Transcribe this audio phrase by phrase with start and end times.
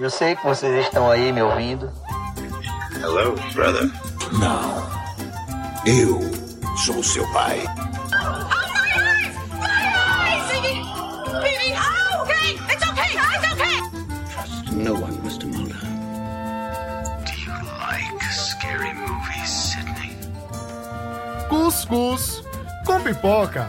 [0.00, 1.92] Eu sei que vocês estão aí me ouvindo.
[3.02, 3.84] Hello, brother.
[4.32, 4.90] Não.
[5.84, 6.18] Eu
[6.78, 7.62] sou seu pai.
[14.32, 15.44] Trust no one, Mr.
[15.44, 15.76] Mulder.
[17.26, 20.16] Do you like scary movies, Sidney?
[21.50, 22.42] Cuscuz
[22.86, 23.68] com pipoca.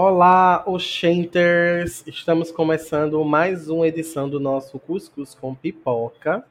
[0.00, 2.04] Olá, Oxenters!
[2.06, 6.44] Estamos começando mais uma edição do nosso Cuscuz com Pipoca.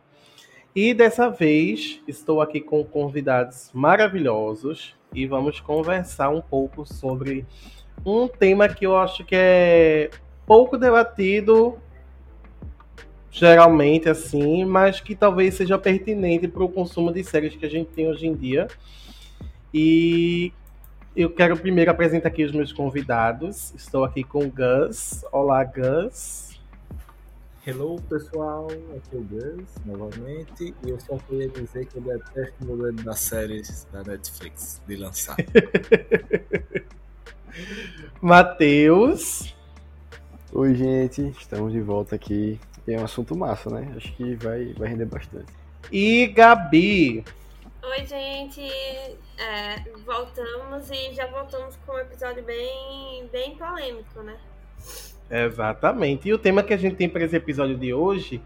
[0.76, 7.46] E dessa vez estou aqui com convidados maravilhosos e vamos conversar um pouco sobre
[8.06, 10.09] um tema que eu acho que é
[10.45, 11.78] pouco debatido
[13.32, 17.92] geralmente assim, mas que talvez seja pertinente para o consumo de séries que a gente
[17.92, 18.68] tem hoje em dia.
[19.73, 20.52] E
[21.18, 23.74] eu quero primeiro apresentar aqui os meus convidados.
[23.74, 25.26] Estou aqui com o Gus.
[25.32, 26.60] Olá, Gus.
[27.66, 32.54] Hello pessoal, aqui é o Gus novamente e eu só queria dizer que eu detesto
[32.62, 35.36] o modelo das séries da Netflix de lançar.
[38.22, 39.56] Matheus.
[40.54, 42.59] Oi, gente, estamos de volta aqui.
[42.88, 43.92] É um assunto massa, né?
[43.98, 45.52] Acho que vai, vai render bastante.
[45.92, 47.26] E Gabi.
[47.83, 48.61] Oi, gente.
[48.61, 54.36] É, voltamos e já voltamos com um episódio bem, bem polêmico, né?
[55.30, 56.28] Exatamente.
[56.28, 58.42] E o tema que a gente tem para esse episódio de hoje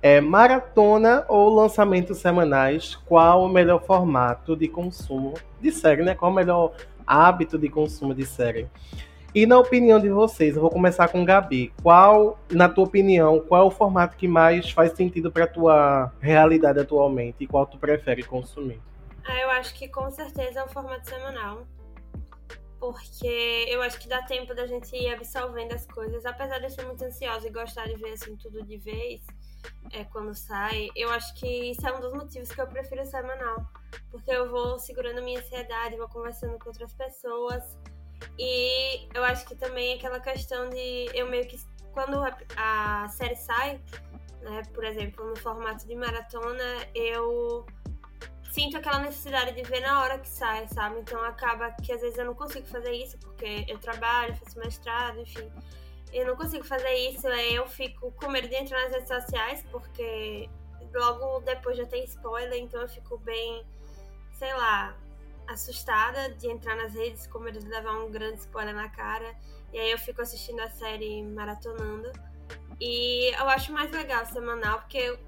[0.00, 2.96] é maratona ou lançamentos semanais.
[3.06, 6.14] Qual o melhor formato de consumo de série, né?
[6.14, 6.72] Qual o melhor
[7.06, 8.68] hábito de consumo de série?
[9.34, 11.72] E na opinião de vocês, eu vou começar com Gabi.
[11.82, 16.78] Qual, na tua opinião, qual é o formato que mais faz sentido para tua realidade
[16.78, 18.78] atualmente e qual tu prefere consumir?
[19.24, 21.66] Ah, eu acho que com certeza é o formato semanal.
[22.78, 26.26] Porque eu acho que dá tempo da gente ir absorvendo as coisas.
[26.26, 29.22] Apesar de eu ser muito ansiosa e gostar de ver assim tudo de vez,
[29.92, 33.06] é, quando sai, eu acho que isso é um dos motivos que eu prefiro o
[33.06, 33.64] semanal.
[34.10, 37.78] Porque eu vou segurando minha ansiedade, vou conversando com outras pessoas.
[38.38, 41.58] E eu acho que também aquela questão de eu meio que.
[41.92, 43.78] Quando a, a série sai,
[44.40, 47.66] né, por exemplo, no formato de maratona, eu
[48.50, 51.00] sinto aquela necessidade de ver na hora que sai, sabe?
[51.00, 55.20] Então acaba que às vezes eu não consigo fazer isso porque eu trabalho, faço mestrado,
[55.20, 55.50] enfim.
[56.12, 59.64] Eu não consigo fazer isso, aí eu fico com medo de entrar nas redes sociais
[59.70, 60.48] porque
[60.94, 63.64] logo depois já tem spoiler, então eu fico bem,
[64.38, 64.94] sei lá,
[65.52, 69.34] assustada de entrar nas redes com medo de levar um grande spoiler na cara.
[69.72, 72.10] E aí eu fico assistindo a série maratonando.
[72.80, 75.18] E eu acho mais legal semanal, porque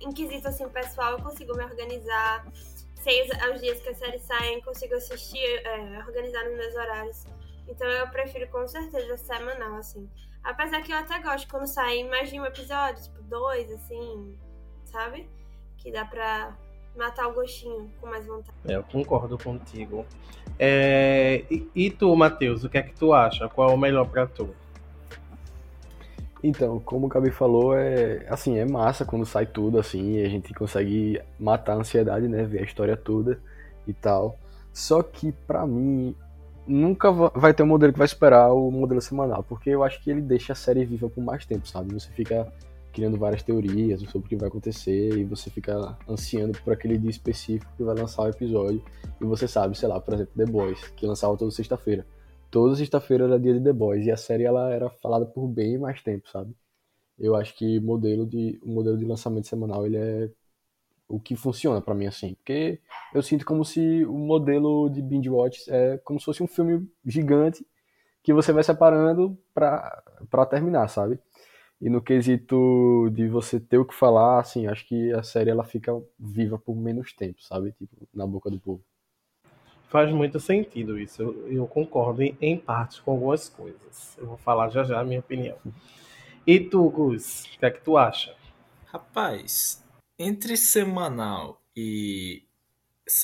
[0.00, 2.46] em quesito assim, pessoal, eu consigo me organizar.
[2.94, 7.26] Sei os, os dias que a série sai, consigo assistir, é, organizar nos meus horários.
[7.68, 10.08] Então eu prefiro com certeza semanal, assim.
[10.42, 14.38] Apesar que eu até gosto quando sai mais de um episódio, tipo dois, assim,
[14.84, 15.28] sabe?
[15.78, 16.56] Que dá pra
[16.96, 18.56] matar o gostinho com mais vontade.
[18.66, 20.04] É, eu concordo contigo.
[20.58, 23.48] É, e, e tu, Matheus, o que é que tu acha?
[23.48, 24.48] Qual é o melhor pra tu?
[26.42, 30.28] Então, como o Gabi falou, é assim, é massa quando sai tudo assim, e a
[30.28, 33.40] gente consegue matar a ansiedade, né, ver a história toda
[33.86, 34.38] e tal.
[34.72, 36.14] Só que pra mim
[36.66, 40.10] nunca vai ter um modelo que vai esperar o modelo semanal, porque eu acho que
[40.10, 41.94] ele deixa a série viva por mais tempo, sabe?
[41.94, 42.46] Você fica
[42.96, 47.10] criando várias teorias sobre o que vai acontecer e você fica ansiando por aquele dia
[47.10, 48.82] específico que vai lançar o episódio
[49.20, 52.06] e você sabe, sei lá, por exemplo, The Boys, que lançava toda sexta-feira.
[52.50, 55.76] Toda sexta-feira era dia de The Boys e a série ela era falada por bem
[55.76, 56.56] mais tempo, sabe?
[57.18, 60.30] Eu acho que modelo de o modelo de lançamento semanal ele é
[61.06, 62.80] o que funciona para mim assim, porque
[63.12, 66.88] eu sinto como se o modelo de binge watch é como se fosse um filme
[67.04, 67.62] gigante
[68.22, 71.20] que você vai separando para terminar, sabe?
[71.80, 75.64] E no quesito de você ter o que falar, assim, acho que a série ela
[75.64, 77.72] fica viva por menos tempo, sabe?
[77.72, 78.82] Tipo, na boca do povo.
[79.88, 81.22] Faz muito sentido isso.
[81.22, 84.16] Eu, eu concordo em, em partes com algumas coisas.
[84.18, 85.56] Eu vou falar já já a minha opinião.
[86.46, 88.34] E tu, Gus, o que é que tu acha?
[88.86, 89.84] Rapaz,
[90.18, 92.45] entre semanal e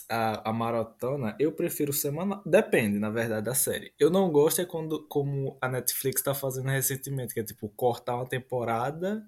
[0.09, 2.43] a, a, maratona, eu prefiro semanal.
[2.47, 3.93] Depende, na verdade, da série.
[3.99, 8.17] Eu não gosto é quando, como a Netflix tá fazendo recentemente, que é tipo cortar
[8.17, 9.27] uma temporada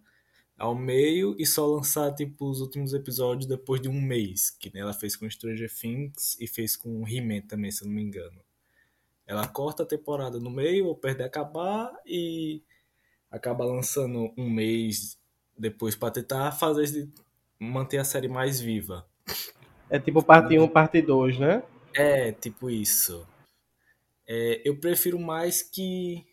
[0.56, 4.92] ao meio e só lançar tipo os últimos episódios depois de um mês, que ela
[4.92, 8.40] fez com Stranger Things e fez com He-Man também, se eu não me engano.
[9.26, 12.62] Ela corta a temporada no meio, ou perde acabar e
[13.30, 15.18] acaba lançando um mês
[15.58, 17.08] depois para tentar fazer
[17.58, 19.06] manter a série mais viva.
[19.90, 21.62] É tipo parte 1, parte 2, né?
[21.94, 23.26] É, tipo isso.
[24.26, 26.24] É, eu prefiro mais que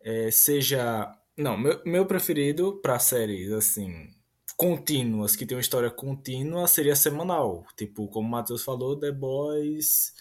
[0.00, 4.08] é, seja Não, meu, meu preferido pra séries, assim,
[4.56, 7.64] contínuas, que tem uma história contínua, seria semanal.
[7.76, 10.12] Tipo, como o Matheus falou, The Boys,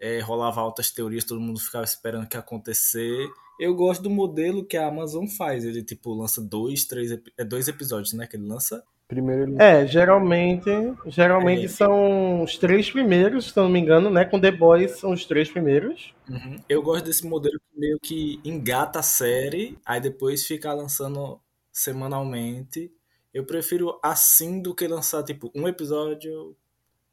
[0.00, 3.28] é, rolava altas teorias, todo mundo ficava esperando que acontecer.
[3.58, 5.64] Eu gosto do modelo que a Amazon faz.
[5.64, 8.26] Ele, tipo, lança dois, três, é dois episódios, né?
[8.26, 8.84] Que ele lança.
[9.14, 9.56] Primeiro ele...
[9.62, 10.68] É, geralmente,
[11.06, 11.68] geralmente É.
[11.68, 14.24] são os três primeiros, se eu não me engano, né?
[14.24, 16.12] Com The Boys são os três primeiros.
[16.28, 16.56] Uhum.
[16.68, 21.40] Eu gosto desse modelo que meio que engata a série, aí depois fica lançando
[21.72, 22.90] semanalmente.
[23.32, 26.56] Eu prefiro assim do que lançar, tipo, um episódio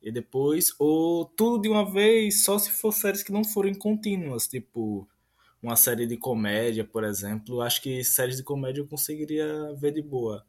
[0.01, 4.47] e depois, ou tudo de uma vez, só se for séries que não forem contínuas,
[4.47, 5.07] tipo
[5.61, 7.61] uma série de comédia, por exemplo.
[7.61, 10.43] Acho que séries de comédia eu conseguiria ver de boa.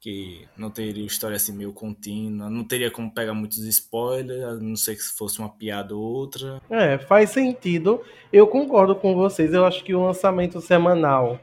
[0.00, 4.76] Que não teria história assim meio contínua, não teria como pegar muitos spoilers, a não
[4.76, 6.60] ser que fosse uma piada ou outra.
[6.70, 8.02] É, faz sentido.
[8.32, 9.52] Eu concordo com vocês.
[9.52, 11.40] Eu acho que o lançamento semanal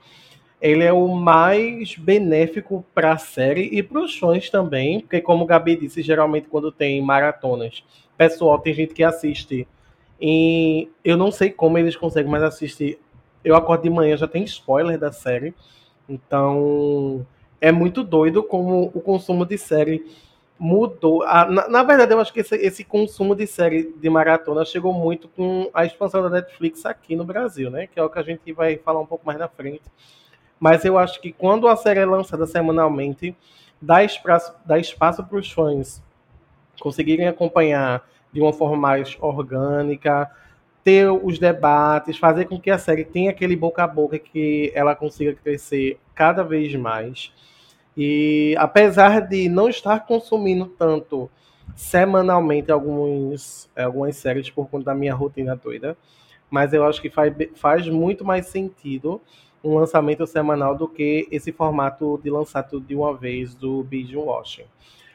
[0.63, 5.43] ele é o mais benéfico para a série e para os fãs também, porque como
[5.43, 7.83] o Gabi disse, geralmente quando tem maratonas,
[8.17, 9.67] pessoal, tem gente que assiste
[10.21, 12.97] e eu não sei como eles conseguem, mas assistir.
[13.43, 15.53] Eu acordo de manhã já tem spoiler da série,
[16.07, 17.27] então
[17.63, 20.05] é muito doido como o consumo de série
[20.59, 21.23] mudou.
[21.23, 24.93] Ah, Na, na verdade, eu acho que esse, esse consumo de série de maratona chegou
[24.93, 27.87] muito com a expansão da Netflix aqui no Brasil, né?
[27.87, 29.83] Que é o que a gente vai falar um pouco mais na frente.
[30.59, 33.33] Mas eu acho que quando a série é lançada semanalmente,
[33.81, 36.03] dá espaço, dá espaço para os fãs
[36.81, 40.29] conseguirem acompanhar de uma forma mais orgânica,
[40.83, 44.93] ter os debates, fazer com que a série tenha aquele boca a boca que ela
[44.95, 47.31] consiga crescer cada vez mais.
[47.95, 51.29] E apesar de não estar consumindo tanto
[51.75, 55.97] semanalmente alguns, algumas séries por conta da minha rotina doida,
[56.49, 59.21] mas eu acho que faz, faz muito mais sentido
[59.63, 64.15] um lançamento semanal do que esse formato de lançar tudo de uma vez do binge
[64.15, 64.65] watching.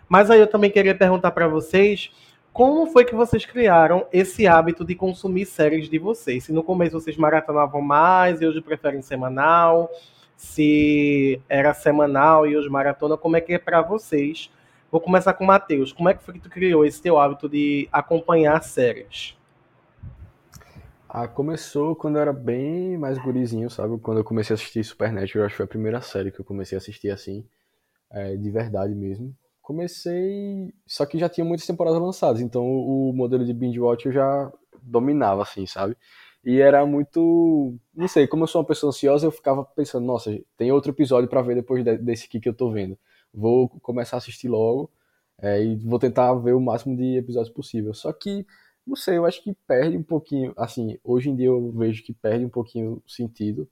[0.08, 2.10] Mas aí eu também queria perguntar para vocês
[2.52, 6.44] como foi que vocês criaram esse hábito de consumir séries de vocês?
[6.44, 9.90] Se no começo vocês maratonavam mais e hoje preferem semanal,
[10.38, 14.49] se era semanal e hoje maratona, como é que é para vocês?
[14.90, 15.93] Vou começar com o Matheus.
[15.93, 19.37] Como é que foi que tu criou esse teu hábito de acompanhar séries?
[21.08, 23.99] Ah, começou quando eu era bem mais gurizinho, sabe?
[23.99, 26.76] Quando eu comecei a assistir Supernatural, acho que foi a primeira série que eu comecei
[26.76, 27.44] a assistir assim,
[28.12, 29.35] é, de verdade mesmo.
[29.61, 34.12] Comecei, só que já tinha muitas temporadas lançadas, então o, modelo de binge watch eu
[34.12, 35.96] já dominava assim, sabe?
[36.44, 40.31] E era muito, não sei, como eu sou uma pessoa ansiosa, eu ficava pensando, nossa,
[40.56, 42.99] tem outro episódio pra ver depois de- desse aqui que eu tô vendo.
[43.35, 44.90] Vou começar a assistir logo,
[45.40, 47.93] é, e vou tentar ver o máximo de episódios possível.
[47.94, 48.46] Só que
[48.87, 52.14] não sei, eu acho que perde um pouquinho, assim, hoje em dia eu vejo que
[52.14, 53.69] perde um pouquinho o sentido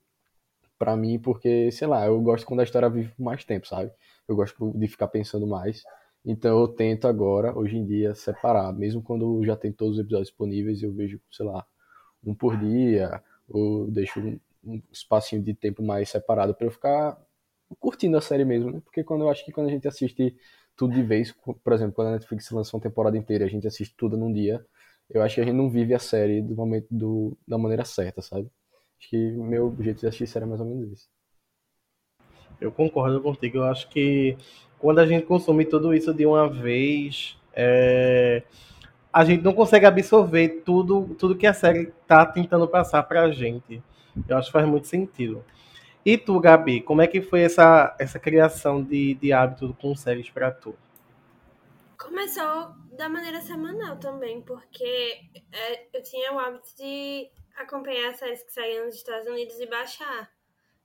[0.79, 3.91] pra mim, porque, sei lá, eu gosto quando a história vive mais tempo, sabe?
[4.29, 5.83] Eu gosto de ficar pensando mais.
[6.25, 8.73] Então eu tento agora, hoje em dia, separar.
[8.73, 11.65] Mesmo quando já tem todos os episódios disponíveis, eu vejo, sei lá,
[12.27, 17.17] um por dia, ou deixo um, um espacinho de tempo mais separado pra eu ficar
[17.81, 18.81] curtindo a série mesmo, né?
[18.85, 20.37] Porque quando eu acho que quando a gente assiste
[20.77, 23.95] tudo de vez, por exemplo, quando a Netflix lança uma temporada inteira a gente assiste
[23.97, 24.65] tudo num dia,
[25.09, 28.21] eu acho que a gente não vive a série do momento do, da maneira certa,
[28.21, 28.51] sabe?
[28.99, 31.09] Acho que meu jeito de assistir série é mais ou menos esse.
[32.61, 33.59] Eu concordo contigo.
[33.59, 34.37] Eu acho que
[34.79, 38.43] quando a gente consome tudo isso de uma vez, é,
[39.17, 43.83] a gente não consegue absorver tudo, tudo que a série tá tentando passar pra gente.
[44.29, 45.43] Eu acho que faz muito sentido.
[46.05, 50.29] E tu, Gabi, como é que foi essa, essa criação de, de hábito com séries
[50.29, 50.77] pra tu?
[51.99, 58.43] Começou da maneira semanal também, porque é, eu tinha o hábito de acompanhar as séries
[58.43, 60.31] que saíam nos Estados Unidos e baixar.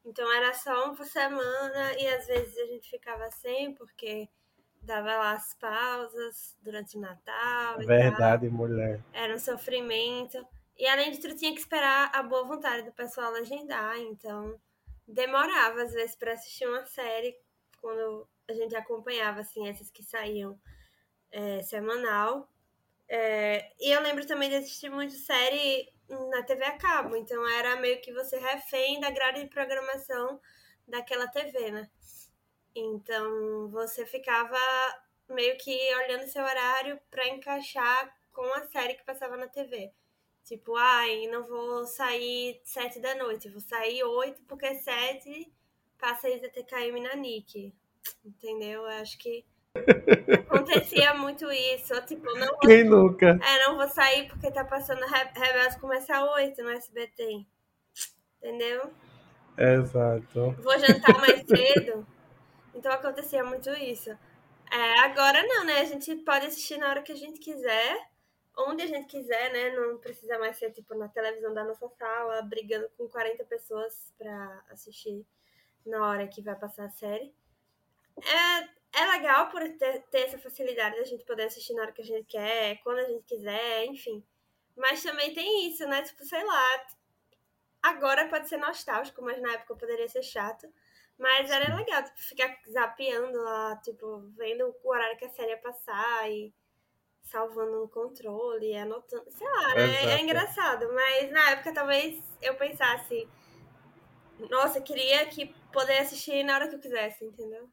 [0.06, 4.30] Então era só um por semana e às vezes a gente ficava sem, porque
[4.82, 9.00] dava lá as pausas durante o Natal e Verdade, mulher.
[9.12, 9.22] tal.
[9.24, 10.46] Era um sofrimento.
[10.78, 14.60] E além de tudo, tinha que esperar a boa vontade do pessoal legendar, então
[15.08, 17.36] demorava às vezes para assistir uma série
[17.80, 20.60] quando a gente acompanhava assim essas que saíam
[21.32, 22.50] é, semanal.
[23.08, 25.92] É, e eu lembro também de assistir muito série
[26.30, 30.40] na TV a cabo, então era meio que você refém da grade de programação
[30.88, 31.90] daquela TV, né?
[32.76, 34.58] Então você ficava
[35.30, 39.92] meio que olhando seu horário para encaixar com a série que passava na TV.
[40.44, 45.52] Tipo, ai, não vou sair sete da noite, vou sair oito porque sete
[46.00, 47.74] passa a TKM na Nick.
[48.26, 48.82] Entendeu?
[48.82, 49.46] Eu acho que
[50.40, 51.94] acontecia muito isso.
[52.06, 53.40] Tipo, não vou, Quem nunca?
[53.42, 57.46] é, não vou sair porque tá passando Re- Rebelde começa 8 no SBT.
[58.42, 58.92] Entendeu?
[59.58, 60.52] Exato.
[60.62, 62.06] Vou jantar mais cedo.
[62.74, 64.10] Então acontecia muito isso.
[64.72, 65.82] É, agora não, né?
[65.82, 68.10] A gente pode assistir na hora que a gente quiser,
[68.58, 69.72] onde a gente quiser, né?
[69.72, 74.64] Não precisa mais ser tipo na televisão da nossa sala, brigando com 40 pessoas pra
[74.70, 75.26] assistir
[75.86, 77.34] na hora que vai passar a série.
[78.24, 82.02] É, é legal por ter, ter essa facilidade da gente poder assistir na hora que
[82.02, 84.24] a gente quer, quando a gente quiser, enfim.
[84.76, 86.02] Mas também tem isso, né?
[86.02, 86.88] Tipo, sei lá.
[87.84, 90.72] Agora pode ser nostálgico, mas na época poderia ser chato.
[91.22, 95.58] Mas era legal, tipo, ficar zapeando lá, tipo, vendo o horário que a série ia
[95.58, 96.52] passar e
[97.22, 99.26] salvando no controle, anotando.
[99.30, 100.16] Sei lá, né?
[100.16, 100.92] É engraçado.
[100.92, 103.30] Mas na época talvez eu pensasse,
[104.50, 107.70] nossa, queria que poder assistir na hora que eu quisesse, entendeu?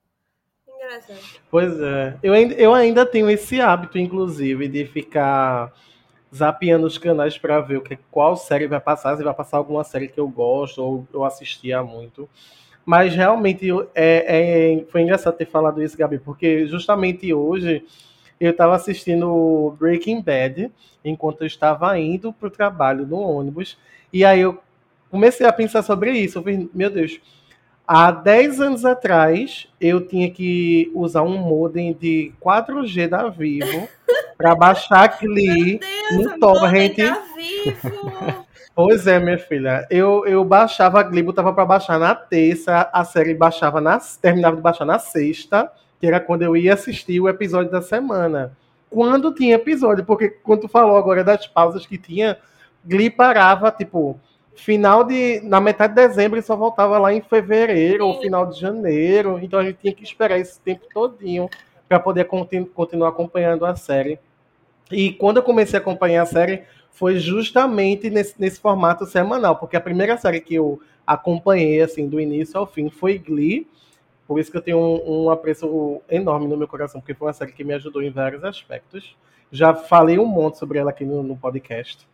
[0.69, 1.41] Engraçado.
[1.51, 2.19] Pois é.
[2.23, 5.73] Eu ainda, eu ainda tenho esse hábito, inclusive, de ficar
[6.35, 9.85] zapeando os canais pra ver o que, qual série vai passar, se vai passar alguma
[9.85, 12.29] série que eu gosto ou eu assistia muito.
[12.89, 17.85] Mas realmente é, é- foi engraçado ter falado isso, Gabi, porque justamente hoje
[18.41, 20.73] eu estava assistindo Breaking Bad
[21.05, 23.77] enquanto eu estava indo pro trabalho no ônibus.
[24.11, 24.59] E aí eu
[25.11, 26.39] comecei a pensar sobre isso.
[26.39, 27.21] Eu falei, meu Deus,
[27.87, 33.87] há 10 anos atrás eu tinha que usar um modem de 4G da Vivo
[34.39, 35.81] para baixar Glee
[36.13, 36.97] Meu no torrent.
[38.81, 39.85] Pois é, minha filha.
[39.91, 44.55] Eu, eu baixava a Glee, botava pra baixar na terça, a série baixava na, terminava
[44.55, 45.69] de baixar na sexta,
[45.99, 48.53] que era quando eu ia assistir o episódio da semana.
[48.89, 52.39] Quando tinha episódio, porque quando tu falou agora das pausas que tinha,
[52.85, 54.17] Glee parava, tipo,
[54.55, 55.41] final de.
[55.43, 58.21] na metade de dezembro e só voltava lá em fevereiro ou Sim.
[58.21, 59.41] final de janeiro.
[59.43, 61.51] Então a gente tinha que esperar esse tempo todinho
[61.89, 64.21] para poder continu- continuar acompanhando a série.
[64.91, 69.77] E quando eu comecei a acompanhar a série, foi justamente nesse, nesse formato semanal, porque
[69.77, 73.67] a primeira série que eu acompanhei, assim, do início ao fim, foi Glee.
[74.27, 77.33] Por isso que eu tenho um, um apreço enorme no meu coração, porque foi uma
[77.33, 79.17] série que me ajudou em vários aspectos.
[79.51, 82.07] Já falei um monte sobre ela aqui no, no podcast.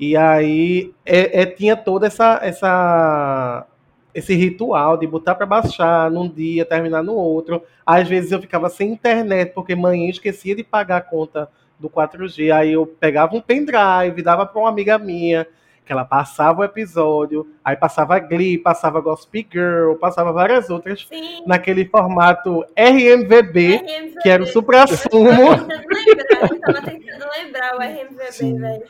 [0.00, 3.66] E aí é, é- tinha toda essa, essa
[4.14, 7.62] esse ritual de botar para baixar num dia, terminar no outro.
[7.84, 11.48] Às vezes eu ficava sem internet, porque manhã esquecia de pagar a conta
[11.82, 12.50] do 4G.
[12.54, 15.46] Aí eu pegava um pendrive, dava para uma amiga minha,
[15.84, 21.42] que ela passava o episódio, aí passava Glee, passava Gossip Girl, passava várias outras Sim,
[21.46, 24.14] naquele formato RMVB, RMVB.
[24.22, 25.28] que era o supra-sumo,
[26.48, 28.58] eu tava tentando lembrar o RMVB, Sim.
[28.60, 28.84] velho.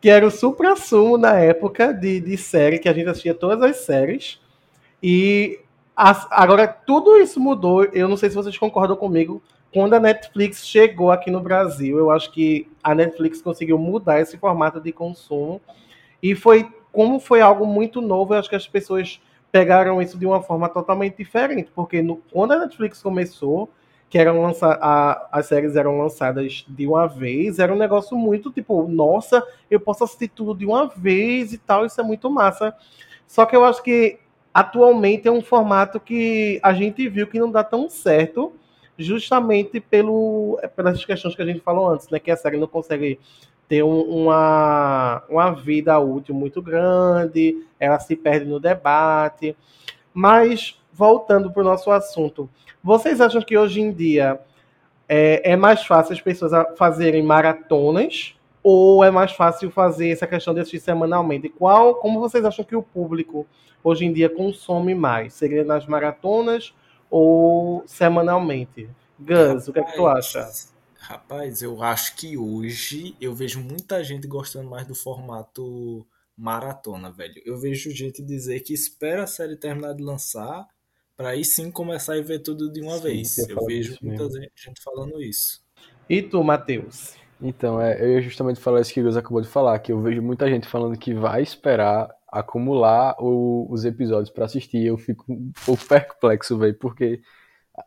[0.00, 3.78] que era o supra-sumo na época de, de série, que a gente assistia todas as
[3.84, 4.40] séries.
[5.02, 5.58] E
[5.96, 7.82] as- agora tudo isso mudou.
[7.86, 9.42] Eu não sei se vocês concordam comigo.
[9.72, 14.38] Quando a Netflix chegou aqui no Brasil, eu acho que a Netflix conseguiu mudar esse
[14.38, 15.60] formato de consumo.
[16.22, 19.20] E foi como foi algo muito novo, eu acho que as pessoas
[19.52, 21.70] pegaram isso de uma forma totalmente diferente.
[21.74, 23.70] Porque no- quando a Netflix começou,
[24.10, 28.50] que eram lança, a- as séries eram lançadas de uma vez, era um negócio muito
[28.50, 32.74] tipo, nossa, eu posso assistir tudo de uma vez e tal, isso é muito massa.
[33.26, 34.18] Só que eu acho que
[34.52, 38.52] atualmente é um formato que a gente viu que não dá tão certo,
[38.98, 42.18] justamente pelo, pelas questões que a gente falou antes, né?
[42.18, 43.18] Que a série não consegue
[43.68, 49.56] ter um- uma, uma vida útil muito grande, ela se perde no debate.
[50.12, 52.48] Mas, voltando para o nosso assunto,
[52.82, 54.40] vocês acham que hoje em dia
[55.08, 60.52] é, é mais fácil as pessoas fazerem maratonas ou é mais fácil fazer essa questão
[60.52, 61.48] de assistir semanalmente?
[61.48, 63.46] Qual, como vocês acham que o público
[63.84, 65.34] hoje em dia consome mais?
[65.34, 66.74] Seria nas maratonas
[67.10, 68.88] ou semanalmente?
[69.18, 70.48] Gus, o que é que tu acha?
[70.96, 77.40] Rapaz, eu acho que hoje eu vejo muita gente gostando mais do formato maratona, velho.
[77.44, 80.66] Eu vejo gente dizer que espera a série terminar de lançar
[81.16, 83.38] pra aí sim começar a ver tudo de uma Sim, vez.
[83.48, 84.40] eu Eu vejo muita mesmo.
[84.42, 85.62] gente gente falando isso.
[86.08, 87.16] E tu, Matheus?
[87.40, 90.00] Então, é, eu ia justamente falar isso que o Gus acabou de falar, que eu
[90.00, 94.84] vejo muita gente falando que vai esperar acumular o- os episódios pra assistir.
[94.86, 97.20] Eu fico um pouco perplexo, velho, porque,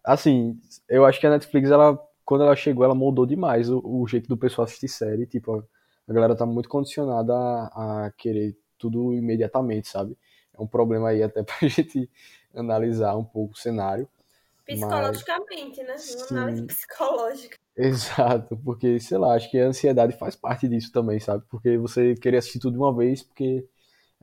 [0.03, 4.07] assim, eu acho que a Netflix, ela, quando ela chegou, ela moldou demais o, o
[4.07, 5.25] jeito do pessoal assistir série.
[5.25, 5.63] Tipo, a,
[6.10, 10.17] a galera tá muito condicionada a, a querer tudo imediatamente, sabe?
[10.57, 12.10] É um problema aí até pra gente
[12.53, 14.07] analisar um pouco o cenário.
[14.65, 15.95] Psicologicamente, né?
[16.31, 17.57] Uma análise psicológica.
[17.75, 21.43] Exato, porque, sei lá, acho que a ansiedade faz parte disso também, sabe?
[21.50, 23.65] Porque você querer assistir tudo de uma vez, porque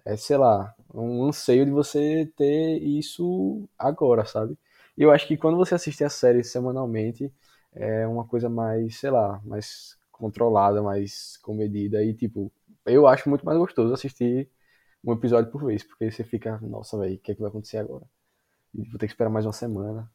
[0.09, 4.59] é, sei lá, um anseio de você ter isso agora, sabe?
[4.97, 7.33] E eu acho que quando você assiste a série semanalmente,
[7.73, 12.51] é uma coisa mais, sei lá, mais controlada, mais comedida e, tipo,
[12.87, 14.51] eu acho muito mais gostoso assistir
[15.05, 17.79] um episódio por vez, porque você fica, nossa, velho, o que é que vai acontecer
[17.79, 18.05] agora?
[18.75, 20.11] Vou ter que esperar mais uma semana.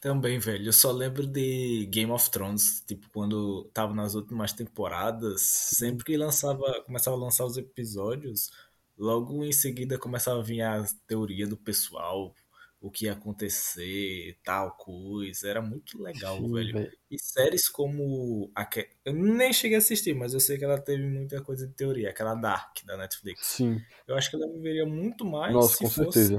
[0.00, 0.66] Também, velho.
[0.66, 6.16] Eu só lembro de Game of Thrones, tipo, quando tava nas últimas temporadas, sempre que
[6.16, 8.50] lançava, começava a lançar os episódios,
[8.96, 12.34] logo em seguida começava a vir a teoria do pessoal,
[12.80, 15.48] o que ia acontecer, tal coisa.
[15.48, 16.72] Era muito legal, Sim, velho.
[16.72, 16.92] velho.
[17.10, 18.50] E séries como.
[18.54, 21.74] aque- Eu nem cheguei a assistir, mas eu sei que ela teve muita coisa de
[21.74, 23.40] teoria, aquela Dark da Netflix.
[23.46, 23.80] Sim.
[24.06, 26.38] Eu acho que ela viveria muito mais Nossa, se com fosse certeza.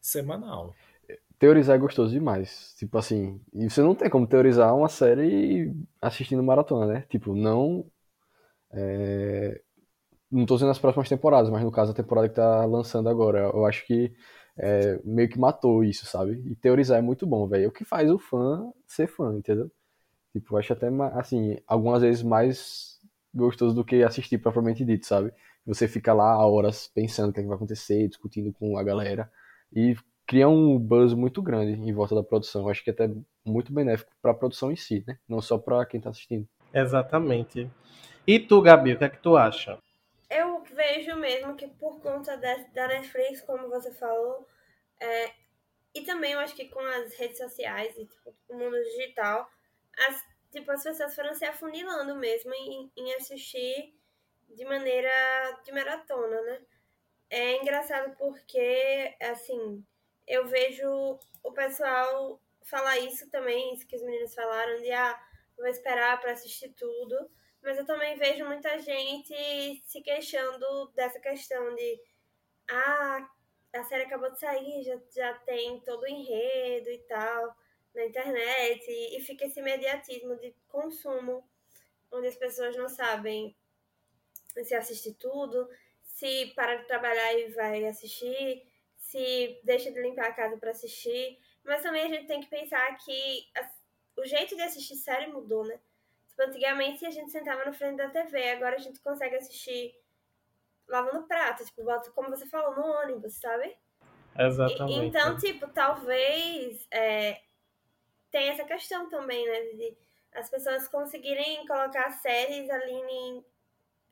[0.00, 0.74] semanal.
[1.38, 2.74] Teorizar é gostoso demais.
[2.78, 7.02] Tipo assim, e você não tem como teorizar uma série assistindo maratona, né?
[7.08, 7.86] Tipo, não.
[8.72, 9.60] é,
[10.30, 13.40] Não tô dizendo as próximas temporadas, mas no caso a temporada que tá lançando agora.
[13.54, 14.12] Eu acho que
[14.58, 16.32] é, meio que matou isso, sabe?
[16.46, 17.64] E teorizar é muito bom, velho.
[17.66, 19.70] É o que faz o fã ser fã, entendeu?
[20.32, 22.98] Tipo, eu acho até, assim, algumas vezes mais
[23.34, 25.32] gostoso do que assistir propriamente dito, sabe?
[25.66, 29.30] Você fica lá horas pensando o que é que vai acontecer, discutindo com a galera
[29.72, 29.96] e
[30.28, 32.62] cria um buzz muito grande em volta da produção.
[32.62, 33.08] Eu acho que é até
[33.46, 35.18] muito benéfico para a produção em si, né?
[35.26, 36.46] Não só para quem tá assistindo.
[36.72, 37.68] Exatamente.
[38.26, 39.78] E tu, Gabi, o que é que tu acha?
[40.28, 44.46] Eu vejo mesmo que por conta da, da Netflix, como você falou,
[45.00, 45.30] é,
[45.94, 49.48] e também eu acho que com as redes sociais e tipo, o mundo digital,
[50.08, 53.94] as, tipo, as pessoas foram se afunilando mesmo em, em assistir
[54.54, 55.08] de maneira
[55.64, 56.60] de maratona, né?
[57.30, 59.82] É engraçado porque, assim,
[60.28, 65.18] eu vejo o pessoal falar isso também, isso que os meninos falaram, de ah,
[65.56, 67.30] vou esperar para assistir tudo.
[67.62, 72.00] Mas eu também vejo muita gente se queixando dessa questão de
[72.68, 73.28] ah,
[73.72, 77.56] a série acabou de sair, já, já tem todo o enredo e tal
[77.94, 81.48] na internet, e, e fica esse imediatismo de consumo,
[82.12, 83.56] onde as pessoas não sabem
[84.62, 85.68] se assistir tudo,
[86.02, 88.67] se para de trabalhar e vai assistir,
[89.10, 91.38] se deixa de limpar a casa para assistir.
[91.64, 93.72] Mas também a gente tem que pensar que as-
[94.16, 95.78] o jeito de assistir série mudou, né?
[96.28, 99.94] Tipo, antigamente a gente sentava na frente da TV, agora a gente consegue assistir
[100.88, 103.66] lavando prato, tipo, bota, como você falou, no ônibus, sabe?
[103.66, 103.76] E-
[104.44, 105.06] Exatamente.
[105.08, 107.40] Então, tipo, talvez é,
[108.30, 109.60] tenha essa questão também, né?
[109.74, 109.98] De
[110.32, 113.44] as pessoas conseguirem colocar séries ali em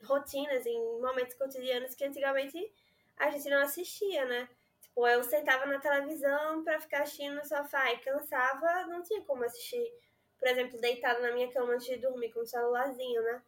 [0.05, 2.73] rotinas, em momentos cotidianos que antigamente
[3.17, 4.49] a gente não assistia, né?
[4.97, 9.45] Tipo, eu sentava na televisão pra ficar assistindo no sofá e cansava, não tinha como
[9.45, 9.93] assistir,
[10.39, 13.43] por exemplo, deitado na minha cama antes de dormir com o celularzinho, né?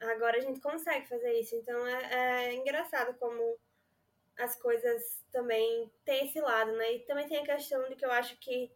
[0.00, 1.54] Agora a gente consegue fazer isso.
[1.54, 3.56] Então é, é engraçado como
[4.36, 6.94] as coisas também têm esse lado, né?
[6.94, 8.68] E também tem a questão de que eu acho que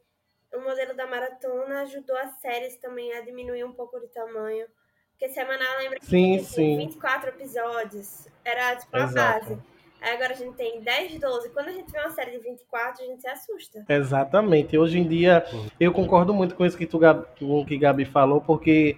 [0.53, 4.68] o modelo da maratona ajudou as séries também a diminuir um pouco de tamanho.
[5.11, 6.77] Porque semanal lembra que Sim, tinha tipo, sim.
[6.77, 8.29] 24 episódios.
[8.44, 9.46] Era tipo a Exato.
[9.46, 9.73] base.
[10.12, 11.50] Agora a gente tem 10, 12.
[11.50, 13.84] Quando a gente vê uma série de 24, a gente se assusta.
[13.88, 14.76] Exatamente.
[14.76, 15.44] Hoje em dia,
[15.80, 17.00] eu concordo muito com isso que tu,
[17.38, 18.96] com que Gabi falou, porque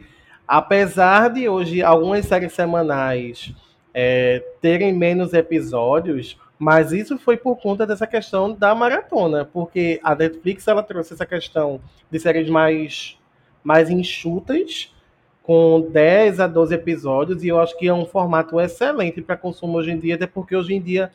[0.49, 3.55] apesar de hoje algumas séries semanais
[3.95, 10.15] é, terem menos episódios, mas isso foi por conta dessa questão da maratona, porque a
[10.15, 13.19] Netflix ela trouxe essa questão de séries mais,
[13.63, 14.95] mais enxutas,
[15.47, 19.79] com 10 a 12 episódios, e eu acho que é um formato excelente para consumo
[19.79, 21.13] hoje em dia, até porque hoje em dia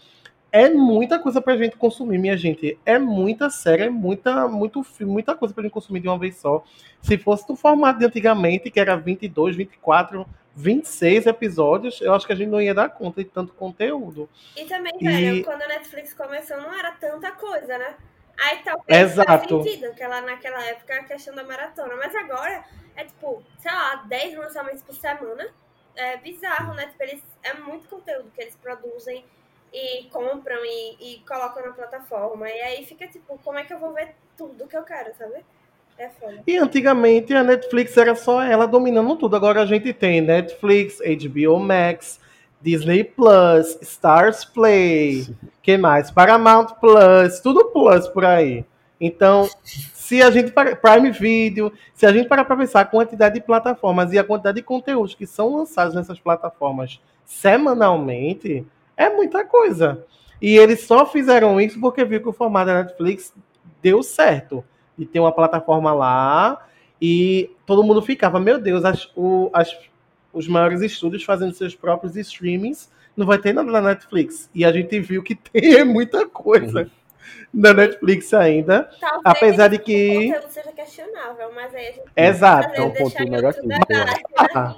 [0.53, 2.79] é muita coisa pra gente consumir, minha gente.
[2.85, 6.37] É muita série, é muita, muito filme, muita coisa pra gente consumir de uma vez
[6.37, 6.63] só.
[7.01, 12.31] Se fosse do formato de antigamente, que era 22, 24, 26 episódios, eu acho que
[12.31, 14.29] a gente não ia dar conta de tanto conteúdo.
[14.55, 17.95] E também, E- velho, quando a Netflix começou, não era tanta coisa, né?
[18.43, 19.27] Aí talvez Exato.
[19.27, 21.95] faz sentido, porque lá naquela época a questão da maratona.
[21.97, 22.63] Mas agora
[23.01, 25.47] é tipo, sei lá, 10 lançamentos por semana.
[25.95, 26.87] É bizarro, né?
[26.87, 29.25] Tipo, eles, é muito conteúdo que eles produzem
[29.73, 32.49] e compram e, e colocam na plataforma.
[32.49, 35.43] E aí fica tipo, como é que eu vou ver tudo que eu quero, sabe?
[35.97, 36.41] É foda.
[36.47, 39.35] E antigamente a Netflix era só ela dominando tudo.
[39.35, 42.19] Agora a gente tem Netflix, HBO Max,
[42.61, 45.27] Disney Plus, Stars Play,
[45.61, 46.09] que mais?
[46.09, 48.65] Paramount Plus, tudo Plus por aí.
[48.99, 49.49] Então,
[50.11, 54.11] se a gente Prime Video, se a gente parar para pensar a quantidade de plataformas
[54.11, 58.65] e a quantidade de conteúdos que são lançados nessas plataformas semanalmente,
[58.97, 60.03] é muita coisa.
[60.41, 63.33] E eles só fizeram isso porque viu que o formato da Netflix
[63.81, 64.65] deu certo.
[64.97, 66.61] E tem uma plataforma lá
[67.01, 69.79] e todo mundo ficava, meu Deus, as- o- as-
[70.33, 74.49] os maiores estúdios fazendo seus próprios streamings, não vai ter nada na Netflix.
[74.53, 76.91] E a gente viu que tem muita coisa
[77.53, 78.89] na Netflix ainda.
[78.99, 80.27] Talvez Apesar de o que.
[80.33, 82.69] conteúdo seja questionável, mas aí a gente Exato.
[82.69, 83.79] precisa É um outro negativo, né?
[84.55, 84.75] Ah,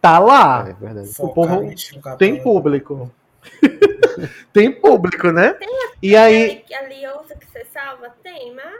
[0.00, 0.66] tá lá.
[0.68, 1.10] É verdade.
[1.18, 3.10] O povo o Tem público.
[4.52, 5.56] tem público, né?
[6.02, 6.64] E aí.
[6.68, 8.14] Ali, ali outra que você salva?
[8.22, 8.74] Tem, mas.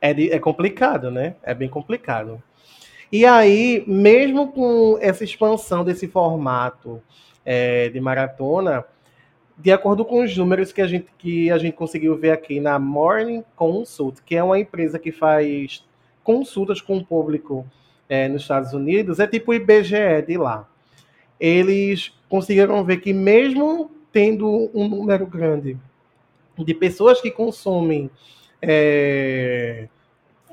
[0.00, 1.34] É, de- é complicado, né?
[1.42, 2.42] É bem complicado.
[3.10, 7.02] E aí, mesmo com essa expansão desse formato
[7.44, 8.84] é, de maratona,
[9.58, 12.78] de acordo com os números que a, gente, que a gente conseguiu ver aqui na
[12.78, 15.84] Morning Consult, que é uma empresa que faz
[16.22, 17.66] consultas com o público
[18.08, 20.68] é, nos Estados Unidos, é tipo o IBGE de lá.
[21.40, 25.76] Eles conseguiram ver que mesmo tendo um número grande
[26.56, 28.10] de pessoas que consomem
[28.62, 29.88] é,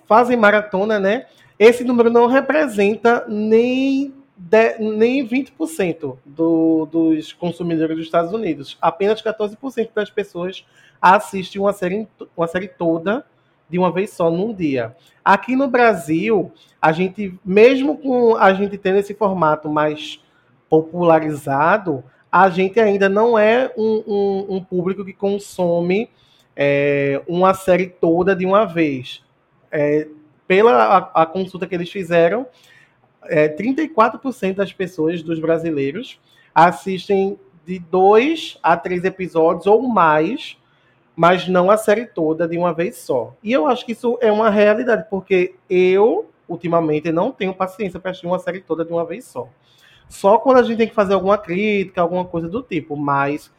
[0.08, 1.28] fazem maratona, né?
[1.58, 8.78] Esse número não representa nem, de- nem 20% do, dos consumidores dos Estados Unidos.
[8.82, 10.66] Apenas 14% das pessoas
[11.02, 13.26] assistem uma série, uma série toda
[13.70, 14.96] de uma vez só num dia.
[15.24, 20.20] Aqui no Brasil, a gente, mesmo com a gente tendo esse formato mais
[20.70, 26.10] popularizado, a gente ainda não é um, um- um público que consome
[26.56, 29.24] é, uma série toda de uma vez.
[29.72, 30.08] É,
[30.48, 30.74] pela
[31.14, 32.46] a, a consulta que eles fizeram,
[33.28, 36.20] é, 34% das pessoas, dos brasileiros,
[36.54, 40.58] assistem de dois a três episódios ou mais,
[41.16, 43.36] mas não a série toda de uma vez só.
[43.44, 48.12] E eu acho que isso é uma realidade, porque eu, ultimamente, não tenho paciência para
[48.12, 49.50] assistir uma série toda de uma vez só.
[50.08, 53.52] Só quando a gente tem que fazer alguma crítica, alguma coisa do tipo, mas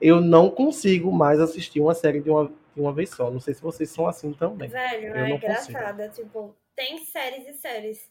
[0.00, 3.30] eu não consigo mais assistir uma série de uma, de uma vez só.
[3.30, 4.68] Não sei se vocês são assim também.
[4.68, 6.08] Velho, Eu é engraçado.
[6.10, 8.10] Tipo, tem séries e séries.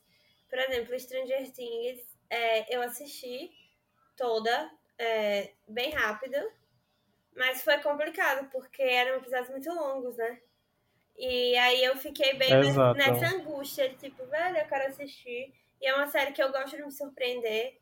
[0.49, 3.51] Por exemplo, Stranger Things, é, eu assisti
[4.17, 6.37] toda, é, bem rápido,
[7.35, 10.41] mas foi complicado, porque eram episódios muito longos, né?
[11.17, 12.97] E aí eu fiquei bem nessa- Exato.
[12.97, 15.53] nessa angústia, tipo, velho, eu quero assistir.
[15.81, 17.77] E é uma série que eu gosto de me surpreender.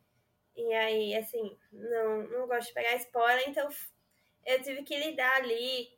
[0.55, 3.69] E aí, assim, não, não gosto de pegar spoiler, então
[4.45, 5.95] eu tive que lidar ali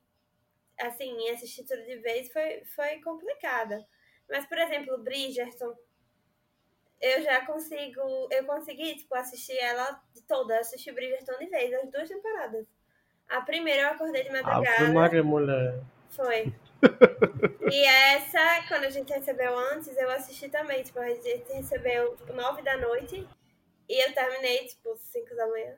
[0.80, 3.86] assim, assistir tudo de vez foi, foi complicada.
[4.30, 5.76] Mas, por exemplo, Bridgerton,
[7.02, 11.74] eu já consigo, eu consegui, tipo, assistir ela de toda, eu assisti Bridgerton de vez,
[11.74, 12.66] as duas temporadas.
[13.28, 15.80] A primeira eu acordei de Ave madrugada, Maria, mulher.
[16.10, 16.54] foi.
[17.72, 22.34] E essa, quando a gente recebeu antes, eu assisti também, tipo, a gente recebeu, tipo,
[22.34, 23.28] nove da noite,
[23.88, 25.76] e eu terminei, tipo, cinco da manhã.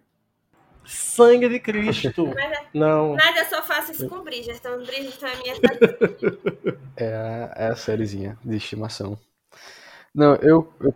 [0.85, 2.27] Sangue de Cristo.
[2.33, 3.15] Mas, Não.
[3.15, 7.67] mas eu só faço isso com Bridgerton, Bridgerton é a minha série É a, é
[7.67, 9.19] a sériezinha de estimação.
[10.13, 10.93] Não, eu, eu,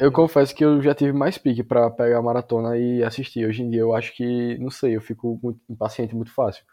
[0.00, 3.46] eu confesso que eu já tive mais pique pra pegar a maratona e assistir.
[3.46, 6.64] Hoje em dia eu acho que, não sei, eu fico muito impaciente muito fácil.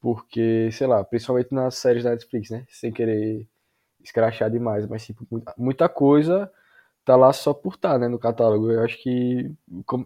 [0.00, 2.66] Porque, sei lá, principalmente nas séries da Netflix, né?
[2.68, 3.48] Sem querer
[4.04, 5.26] escrachar demais, mas tipo,
[5.58, 6.50] muita, coisa
[7.04, 8.70] tá lá só por estar, né, no catálogo.
[8.70, 9.52] Eu acho que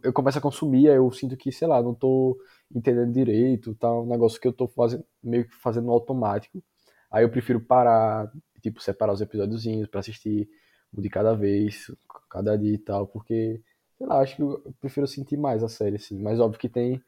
[0.05, 2.39] eu começo a consumir, aí eu sinto que, sei lá, não tô
[2.75, 6.63] entendendo direito, tá um negócio que eu tô fazendo, meio que fazendo automático.
[7.11, 8.31] Aí eu prefiro parar,
[8.63, 10.49] tipo, separar os episódiozinhos pra assistir
[10.93, 11.91] de cada vez,
[12.29, 13.61] cada dia e tal, porque,
[13.97, 16.21] sei lá, acho que eu prefiro sentir mais a série, assim.
[16.21, 17.03] Mas óbvio que tem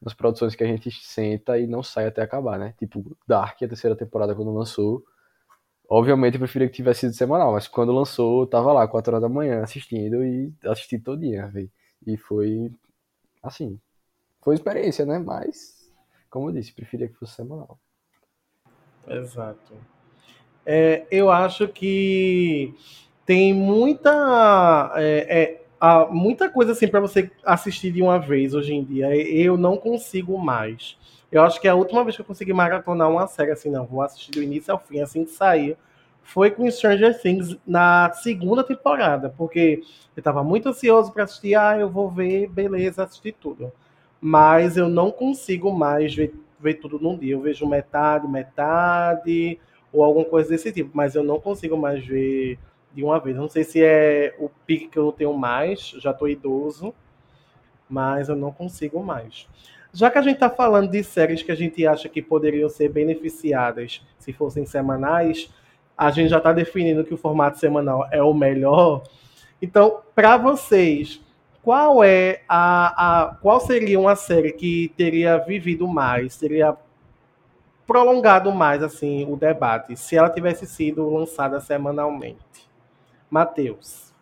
[0.00, 2.74] umas produções que a gente senta e não sai até acabar, né?
[2.78, 5.04] Tipo, Dark, a terceira temporada, quando lançou.
[5.88, 9.22] Obviamente eu preferia que tivesse sido semanal, mas quando lançou, eu tava lá, 4 horas
[9.22, 11.70] da manhã, assistindo e assisti todo dia, velho.
[12.06, 12.72] E foi,
[13.42, 13.78] assim,
[14.42, 15.18] foi experiência, né?
[15.18, 15.90] Mas,
[16.30, 17.78] como eu disse, preferia que fosse semanal.
[19.06, 19.74] Exato.
[20.64, 22.74] É, eu acho que
[23.26, 28.84] tem muita, é, é, muita coisa assim para você assistir de uma vez hoje em
[28.84, 29.14] dia.
[29.16, 30.96] Eu não consigo mais.
[31.32, 34.02] Eu acho que a última vez que eu consegui maratonar uma série assim, não, vou
[34.02, 35.76] assistir do início ao fim, assim que sair,
[36.22, 39.82] foi com Stranger Things na segunda temporada, porque
[40.16, 43.72] eu estava muito ansioso para assistir, ah, eu vou ver, beleza, assistir tudo.
[44.20, 47.34] Mas eu não consigo mais ver, ver tudo num dia.
[47.34, 49.58] Eu vejo metade, metade,
[49.92, 52.58] ou alguma coisa desse tipo, mas eu não consigo mais ver
[52.94, 53.36] de uma vez.
[53.36, 56.94] Não sei se é o pique que eu tenho mais, já tô idoso,
[57.88, 59.48] mas eu não consigo mais.
[59.92, 62.88] Já que a gente está falando de séries que a gente acha que poderiam ser
[62.88, 65.52] beneficiadas se fossem semanais,
[65.96, 69.04] a gente já está definindo que o formato semanal é o melhor.
[69.62, 71.20] Então, para vocês,
[71.62, 76.76] qual é a, a qual seria uma série que teria vivido mais, teria
[77.86, 82.68] prolongado mais assim o debate, se ela tivesse sido lançada semanalmente?
[83.34, 84.14] Matheus.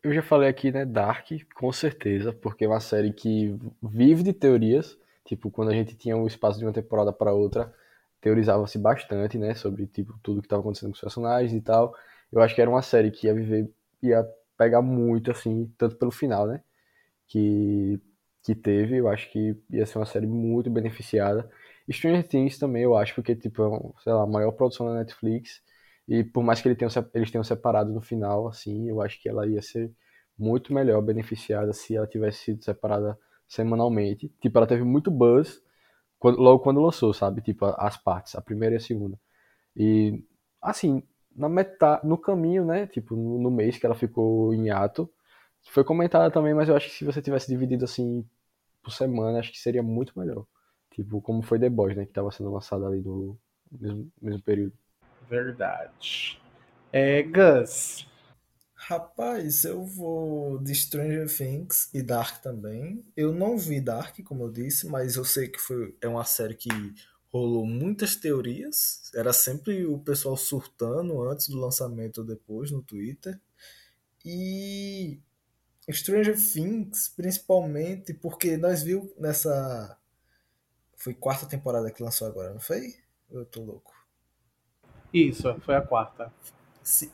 [0.00, 1.26] Eu já falei aqui, né, Dark,
[1.56, 4.96] com certeza, porque é uma série que vive de teorias.
[5.24, 7.74] Tipo, quando a gente tinha um espaço de uma temporada para outra,
[8.20, 11.92] teorizava-se bastante, né, sobre tipo tudo que estava acontecendo com os personagens e tal.
[12.30, 13.68] Eu acho que era uma série que ia viver,
[14.00, 14.24] ia
[14.56, 16.62] pegar muito assim, tanto pelo final, né,
[17.28, 18.00] que
[18.44, 21.48] que teve, eu acho que ia ser uma série muito beneficiada.
[21.90, 24.94] Stranger Things também, eu acho, porque, tipo, é, um, sei lá, a maior produção da
[24.94, 25.62] Netflix,
[26.08, 29.28] e por mais que ele tenham, eles tenham separado no final, assim, eu acho que
[29.28, 29.92] ela ia ser
[30.38, 34.28] muito melhor beneficiada se ela tivesse sido separada semanalmente.
[34.40, 35.62] Tipo, ela teve muito buzz
[36.18, 37.42] quando, logo quando lançou, sabe?
[37.42, 39.18] Tipo, as partes, a primeira e a segunda.
[39.76, 40.24] E,
[40.60, 41.02] assim,
[41.34, 42.86] na metade, no caminho, né?
[42.86, 45.10] Tipo, no, mês que ela ficou em ato,
[45.70, 48.26] foi comentada também, mas eu acho que se você tivesse dividido assim
[48.82, 50.46] por semana, acho que seria muito melhor.
[50.92, 52.06] Tipo, como foi The Boys, né?
[52.06, 53.38] Que tava sendo lançado ali no
[53.70, 54.74] mesmo, mesmo período.
[55.28, 56.40] Verdade.
[56.92, 58.06] É, Gus.
[58.74, 63.04] Rapaz, eu vou de Stranger Things e Dark também.
[63.16, 66.54] Eu não vi Dark, como eu disse, mas eu sei que foi, é uma série
[66.54, 66.68] que
[67.32, 69.10] rolou muitas teorias.
[69.14, 73.40] Era sempre o pessoal surtando antes do lançamento ou depois no Twitter.
[74.24, 75.20] E
[75.90, 79.98] Stranger Things, principalmente porque nós viu nessa.
[80.96, 82.94] Foi quarta temporada que lançou agora, não foi?
[83.30, 83.92] Eu tô louco.
[85.12, 86.32] Isso, foi a quarta.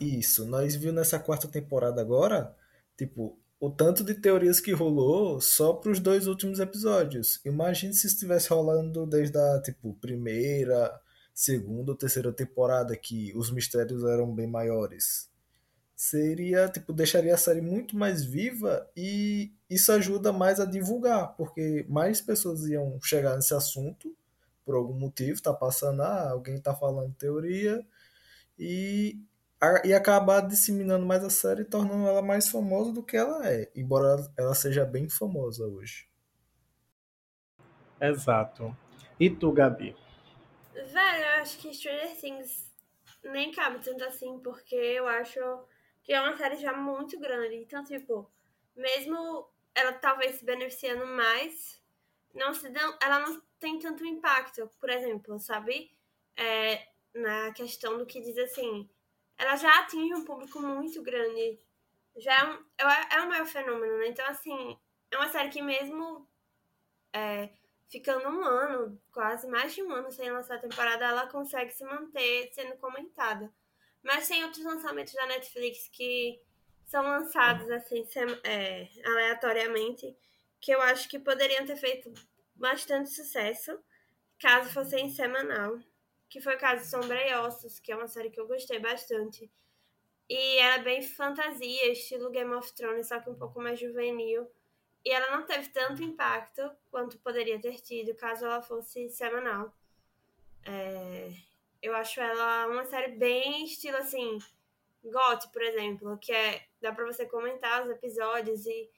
[0.01, 2.55] Isso, nós viu nessa quarta temporada agora,
[2.97, 7.41] tipo, o tanto de teorias que rolou só para os dois últimos episódios.
[7.45, 10.99] Imagine se estivesse rolando desde a, tipo, primeira,
[11.35, 15.29] segunda ou terceira temporada que os mistérios eram bem maiores
[15.99, 21.85] seria, tipo, deixaria a série muito mais viva e isso ajuda mais a divulgar, porque
[21.89, 24.17] mais pessoas iam chegar nesse assunto
[24.69, 27.83] por algum motivo, tá passando, ah, alguém tá falando teoria
[28.59, 29.19] e,
[29.83, 33.73] e acabar disseminando mais a série e tornando ela mais famosa do que ela é,
[33.75, 36.07] embora ela seja bem famosa hoje.
[37.99, 38.77] Exato.
[39.19, 39.97] E tu, Gabi?
[40.75, 42.71] Velho, eu acho que Stranger Things
[43.25, 45.41] nem cabe tanto assim, porque eu acho
[46.03, 47.55] que é uma série já muito grande.
[47.55, 48.31] Então, tipo,
[48.77, 51.83] mesmo ela talvez se beneficiando mais,
[52.35, 54.71] não se dão, ela não tem tanto impacto.
[54.81, 55.91] Por exemplo, sabe?
[56.37, 58.89] É, na questão do que diz assim,
[59.37, 61.61] ela já atinge um público muito grande.
[62.17, 64.09] Já é um, é, é um maior fenômeno, né?
[64.09, 64.79] Então, assim,
[65.11, 66.29] é uma série que mesmo
[67.13, 67.51] é,
[67.89, 71.85] ficando um ano, quase mais de um ano sem lançar a temporada, ela consegue se
[71.85, 73.53] manter sendo comentada.
[74.03, 76.41] Mas tem outros lançamentos da Netflix que
[76.85, 78.07] são lançados assim
[78.45, 80.17] é, aleatoriamente,
[80.61, 82.13] que eu acho que poderiam ter feito
[82.59, 83.79] bastante sucesso
[84.39, 85.79] caso fossem semanal.
[86.29, 89.51] Que foi o caso Sombra e Ossos, que é uma série que eu gostei bastante.
[90.29, 94.47] E ela é bem fantasia, estilo Game of Thrones, só que um pouco mais juvenil.
[95.03, 99.73] E ela não teve tanto impacto quanto poderia ter tido caso ela fosse semanal.
[100.67, 101.33] É...
[101.81, 104.39] Eu acho ela uma série bem estilo assim,
[105.05, 108.91] GOT, por exemplo, que é dá para você comentar os episódios e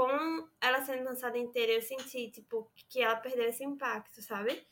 [0.00, 4.66] com ela sendo lançada inteira, eu senti tipo que ela perdeu esse impacto, sabe?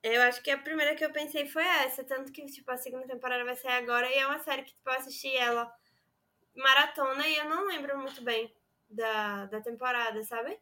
[0.00, 3.04] Eu acho que a primeira que eu pensei foi essa, tanto que tipo a segunda
[3.04, 5.68] temporada vai sair agora e é uma série que tipo, eu assisti ela
[6.54, 8.54] maratona e eu não lembro muito bem
[8.88, 10.56] da, da temporada, sabe?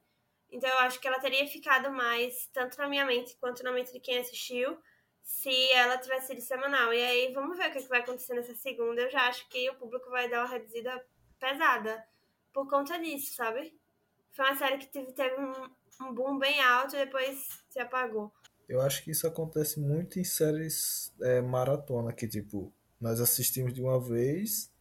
[0.50, 3.92] Então eu acho que ela teria ficado mais tanto na minha mente quanto na mente
[3.92, 4.78] de quem assistiu
[5.22, 6.94] se ela tivesse sido semanal.
[6.94, 9.02] E aí vamos ver o que vai acontecer nessa segunda.
[9.02, 11.06] Eu já acho que o público vai dar uma reduzida
[11.38, 12.02] pesada
[12.56, 13.78] por conta disso, sabe?
[14.32, 18.32] Foi uma série que teve, teve um, um boom bem alto e depois se apagou.
[18.66, 23.82] Eu acho que isso acontece muito em séries é, maratona, que tipo, nós assistimos de
[23.82, 24.72] uma vez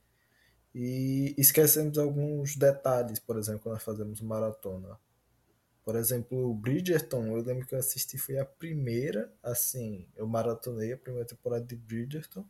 [0.74, 4.98] e esquecemos alguns detalhes, por exemplo, quando nós fazemos maratona.
[5.84, 10.98] Por exemplo, Bridgerton, eu lembro que eu assisti foi a primeira, assim, eu maratonei a
[10.98, 12.48] primeira temporada de Bridgerton.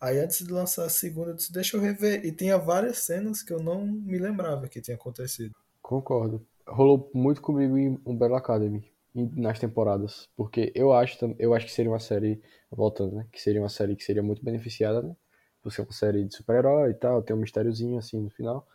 [0.00, 2.24] Aí antes de lançar a segunda, eu disse, deixa eu rever.
[2.24, 5.54] E tinha várias cenas que eu não me lembrava que tinha acontecido.
[5.82, 6.44] Concordo.
[6.66, 10.28] Rolou muito comigo em Umbrella Academy, nas temporadas.
[10.36, 13.26] Porque eu acho, eu acho que seria uma série, voltando, né?
[13.32, 15.16] Que seria uma série que seria muito beneficiada, né?
[15.62, 18.66] Por ser uma série de super-herói e tal, tem um mistériozinho assim no final.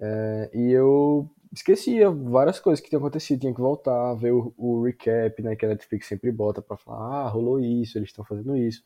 [0.00, 4.84] É, e eu esquecia várias coisas que tinham acontecido, tinha que voltar, ver o, o
[4.84, 8.56] recap, né, que a Netflix sempre bota pra falar, ah, rolou isso, eles estão fazendo
[8.56, 8.84] isso.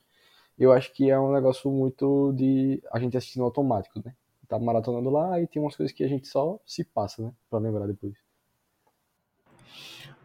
[0.59, 4.15] Eu acho que é um negócio muito de a gente assistindo automático, né?
[4.49, 7.59] Tá maratonando lá e tem umas coisas que a gente só se passa, né, pra
[7.59, 8.15] lembrar depois.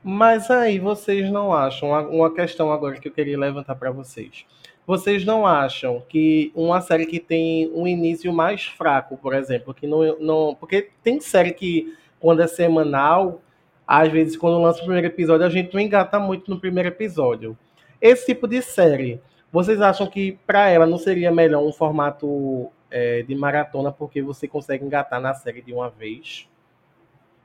[0.04, 4.46] Mas aí vocês não acham, uma questão agora que eu queria levantar para vocês.
[4.88, 9.86] Vocês não acham que uma série que tem um início mais fraco, por exemplo, que
[9.86, 13.42] não, não porque tem série que quando é semanal,
[13.86, 17.58] às vezes quando lança o primeiro episódio, a gente não engata muito no primeiro episódio.
[18.02, 23.23] Esse tipo de série, vocês acham que para ela não seria melhor um formato é,
[23.23, 26.47] de maratona porque você consegue engatar na série de uma vez?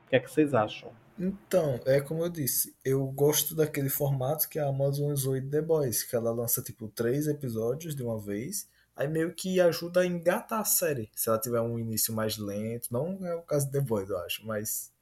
[0.04, 0.90] O que é que vocês acham?
[1.18, 5.62] Então, é como eu disse, eu gosto daquele formato que a Amazon usou em The
[5.62, 10.06] Boys, que ela lança tipo três episódios de uma vez, aí meio que ajuda a
[10.06, 11.08] engatar a série.
[11.14, 14.18] Se ela tiver um início mais lento, não é o caso de The Boys, eu
[14.18, 14.92] acho, mas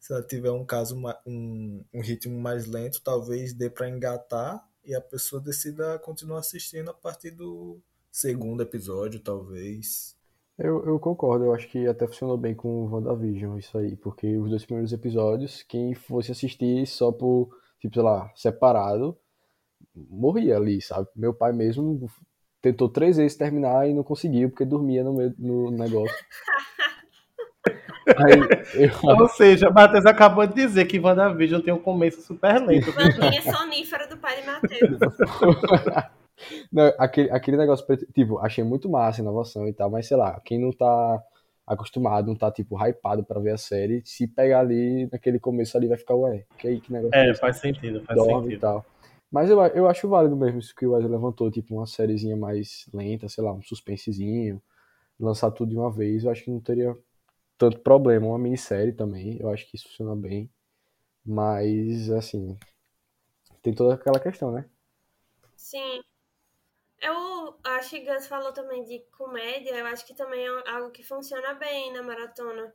[0.00, 4.94] se ela tiver um caso um, um ritmo mais lento, talvez dê para engatar e
[4.94, 10.16] a pessoa decida continuar assistindo a partir do segundo episódio, talvez.
[10.58, 14.36] Eu, eu concordo, eu acho que até funcionou bem com o WandaVision isso aí, porque
[14.36, 19.16] os dois primeiros episódios, quem fosse assistir só por, tipo, sei lá, separado,
[19.94, 21.08] morria ali, sabe?
[21.16, 22.06] Meu pai mesmo
[22.60, 26.14] tentou três vezes terminar e não conseguiu, porque dormia no, meio, no negócio.
[28.06, 28.90] Aí, eu...
[29.20, 32.92] Ou seja, Matheus acabou de dizer que WandaVision tem um começo super lento.
[32.92, 34.98] Vandinha sonífera do pai de Matheus.
[36.72, 37.84] Não, aquele, aquele negócio,
[38.14, 41.22] tipo, achei muito massa a inovação e tal, mas sei lá, quem não tá
[41.66, 45.86] acostumado, não tá, tipo, hypado pra ver a série, se pegar ali naquele começo ali
[45.86, 47.14] vai ficar, ué, que aí, que negócio.
[47.14, 48.52] É, faz sentido, faz Dorme sentido.
[48.54, 48.86] e tal.
[49.30, 52.88] Mas eu, eu acho válido mesmo isso que o Wesley levantou, tipo, uma sériezinha mais
[52.92, 54.60] lenta, sei lá, um suspensezinho,
[55.18, 56.96] lançar tudo de uma vez, eu acho que não teria
[57.60, 58.26] tanto problema.
[58.26, 60.50] Uma minissérie também, eu acho que isso funciona bem.
[61.22, 62.58] Mas, assim,
[63.60, 64.68] tem toda aquela questão, né?
[65.54, 66.02] Sim.
[67.02, 71.02] Eu acho que Gus falou também de comédia, eu acho que também é algo que
[71.02, 72.74] funciona bem na maratona,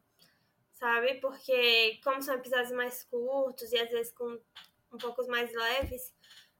[0.72, 1.16] sabe?
[1.16, 4.40] Porque como são episódios mais curtos e às vezes com
[4.92, 6.14] um pouco mais leves,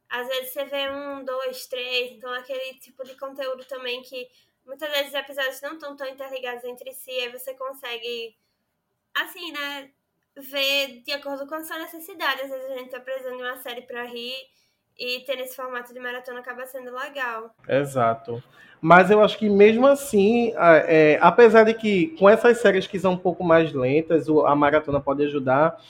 [0.10, 4.28] às vezes você vê um, dois, três, então aquele tipo de conteúdo também que
[4.66, 8.36] muitas vezes os episódios não estão tão interligados entre si, aí você consegue,
[9.14, 9.90] assim, né,
[10.36, 12.42] ver de acordo com a sua necessidade.
[12.42, 14.36] Às vezes a gente tá precisando de uma série para rir
[14.98, 17.54] e ter esse formato de maratona acaba sendo legal.
[17.68, 18.44] Exato.
[18.82, 23.14] Mas eu acho que mesmo assim, é, apesar de que com essas séries que são
[23.14, 25.82] um pouco mais lentas, a maratona pode ajudar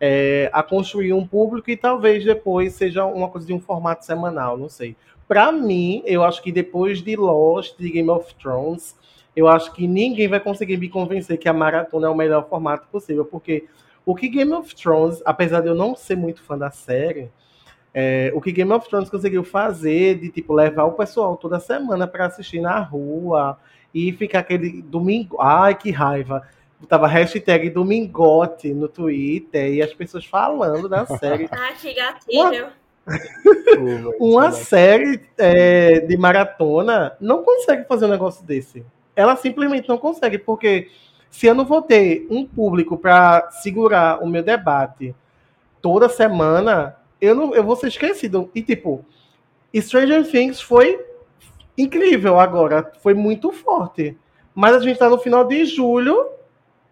[0.00, 4.56] é, a construir um público e talvez depois seja uma coisa de um formato semanal,
[4.56, 4.96] não sei.
[5.26, 8.96] Para mim, eu acho que depois de Lost, de Game of Thrones,
[9.34, 12.86] eu acho que ninguém vai conseguir me convencer que a maratona é o melhor formato
[12.88, 13.66] possível, porque
[14.06, 17.30] o que Game of Thrones, apesar de eu não ser muito fã da série,
[17.92, 22.06] é, o que Game of Thrones conseguiu fazer de tipo levar o pessoal toda semana
[22.06, 23.58] para assistir na rua
[23.94, 26.42] e ficar aquele domingo, ai que raiva.
[26.88, 31.48] Tava hashtag domingote no Twitter e as pessoas falando da série.
[31.50, 32.64] ah, que gatilho.
[32.64, 32.72] Uma,
[34.18, 38.84] uma série é, de maratona não consegue fazer um negócio desse.
[39.14, 40.88] Ela simplesmente não consegue, porque
[41.30, 45.14] se eu não vou ter um público para segurar o meu debate
[45.82, 48.50] toda semana, eu, não, eu vou ser esquecido.
[48.54, 49.04] E, tipo,
[49.74, 51.04] Stranger Things foi
[51.76, 52.92] incrível agora.
[53.02, 54.16] Foi muito forte.
[54.54, 56.28] Mas a gente tá no final de julho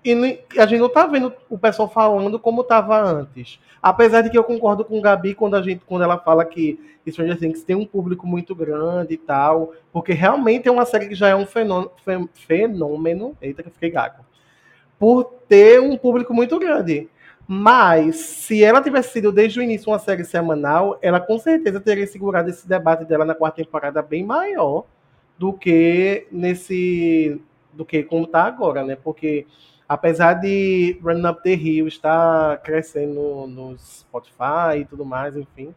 [0.04, 3.60] e a gente não tá vendo o pessoal falando como tava antes.
[3.80, 6.78] Apesar de que eu concordo com o Gabi quando, a gente, quando ela fala que
[7.08, 9.72] Stranger Things tem um público muito grande e tal.
[9.92, 11.90] Porque realmente é uma série que já é um fenômeno.
[12.34, 14.24] fenômeno eita, que eu fiquei gago.
[14.98, 17.08] Por ter um público muito grande.
[17.46, 22.06] Mas, se ela tivesse sido desde o início uma série semanal, ela com certeza teria
[22.06, 24.84] segurado esse debate dela na quarta temporada bem maior
[25.38, 27.40] do que nesse.
[27.72, 28.96] do que como está agora, né?
[28.96, 29.46] Porque
[29.92, 35.74] apesar de Run Up the Hill estar crescendo no Spotify e tudo mais, enfim.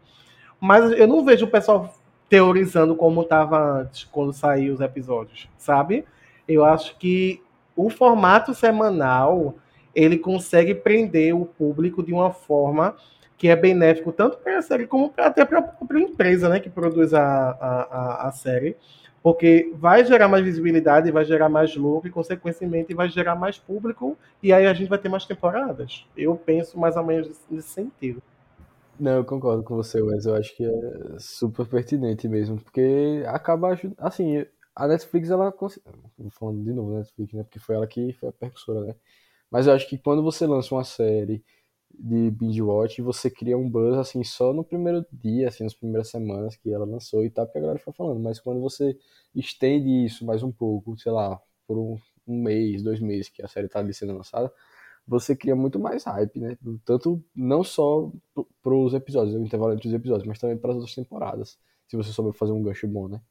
[0.59, 1.93] Mas eu não vejo o pessoal
[2.29, 6.05] teorizando como estava antes, quando saíram os episódios, sabe?
[6.47, 7.41] Eu acho que
[7.75, 9.55] o formato semanal
[9.93, 12.95] ele consegue prender o público de uma forma
[13.37, 16.69] que é benéfico tanto para a série como até para a própria empresa né, que
[16.69, 18.77] produz a, a, a série,
[19.25, 24.15] porque vai gerar mais visibilidade, vai gerar mais lucro e, consequentemente, vai gerar mais público
[24.41, 26.05] e aí a gente vai ter mais temporadas.
[26.15, 28.21] Eu penso mais ou menos nesse sentido.
[28.99, 30.27] Não, eu concordo com você, Wes.
[30.27, 33.97] Eu acho que é super pertinente mesmo, porque acaba ajudando.
[33.97, 35.51] Assim, a Netflix, ela.
[36.29, 37.41] Falando de novo Netflix, né?
[37.41, 38.95] Porque foi ela que foi a percussora, né?
[39.49, 41.43] Mas eu acho que quando você lança uma série
[41.99, 46.09] de binge watch, você cria um buzz assim só no primeiro dia, assim, nas primeiras
[46.09, 48.19] semanas que ela lançou e tal, porque a galera foi falando.
[48.19, 48.97] Mas quando você
[49.33, 53.47] estende isso mais um pouco, sei lá, por um, um mês, dois meses que a
[53.47, 54.51] série tá ali sendo lançada,
[55.07, 56.57] você cria muito mais hype, né?
[56.83, 58.11] Tanto não só
[58.61, 61.57] para os episódios, o intervalo entre os episódios, mas também para as outras temporadas.
[61.87, 63.21] Se você souber fazer um gancho bom, né?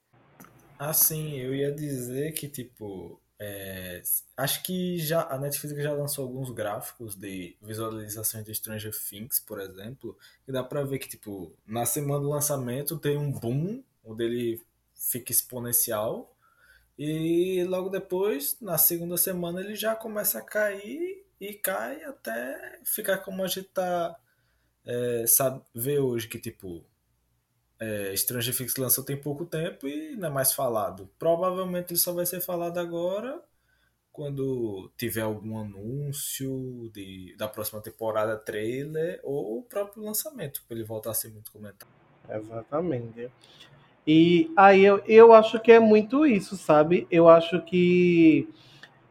[0.78, 4.02] Ah, sim, eu ia dizer que, tipo, é,
[4.36, 9.60] acho que já a Netflix já lançou alguns gráficos de visualizações de Stranger Things, por
[9.60, 10.16] exemplo,
[10.46, 14.62] e dá pra ver que, tipo, na semana do lançamento tem um boom, onde ele
[14.94, 16.34] fica exponencial,
[16.98, 23.18] e logo depois, na segunda semana, ele já começa a cair, e cai até ficar
[23.18, 24.16] como a gente tá.
[24.84, 26.84] É, sabe, vê hoje que tipo.
[27.84, 31.08] É, Stranger Things lançou tem pouco tempo e não é mais falado.
[31.18, 33.40] Provavelmente ele só vai ser falado agora
[34.12, 40.86] quando tiver algum anúncio de, da próxima temporada, trailer ou o próprio lançamento, para ele
[40.86, 41.90] voltar a ser muito comentado.
[42.30, 43.28] Exatamente.
[44.06, 47.08] E aí eu, eu acho que é muito isso, sabe?
[47.10, 48.48] Eu acho que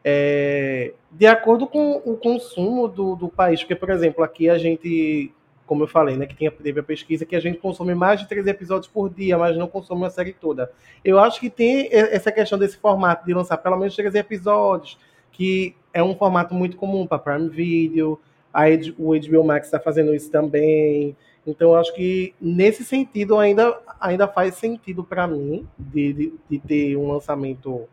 [0.03, 5.34] é, de acordo com o consumo do, do país, porque, por exemplo, aqui a gente,
[5.66, 8.28] como eu falei, né, que tinha, teve a pesquisa, que a gente consome mais de
[8.28, 10.72] três episódios por dia, mas não consome a série toda.
[11.03, 14.97] Eu acho que tem essa questão desse formato de lançar pelo menos três episódios,
[15.32, 18.20] que é um formato muito comum para Prime Video,
[18.53, 18.66] a,
[18.97, 21.16] o HBO Max está fazendo isso também.
[21.45, 26.59] Então, eu acho que nesse sentido ainda, ainda faz sentido para mim de, de, de,
[26.59, 27.88] ter um lançamento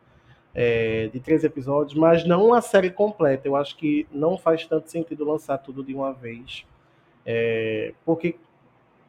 [0.55, 3.49] é, de três episódios, mas não uma série completa.
[3.49, 6.64] Eu acho que não faz tanto sentido lançar tudo de uma vez,
[7.25, 8.37] é, porque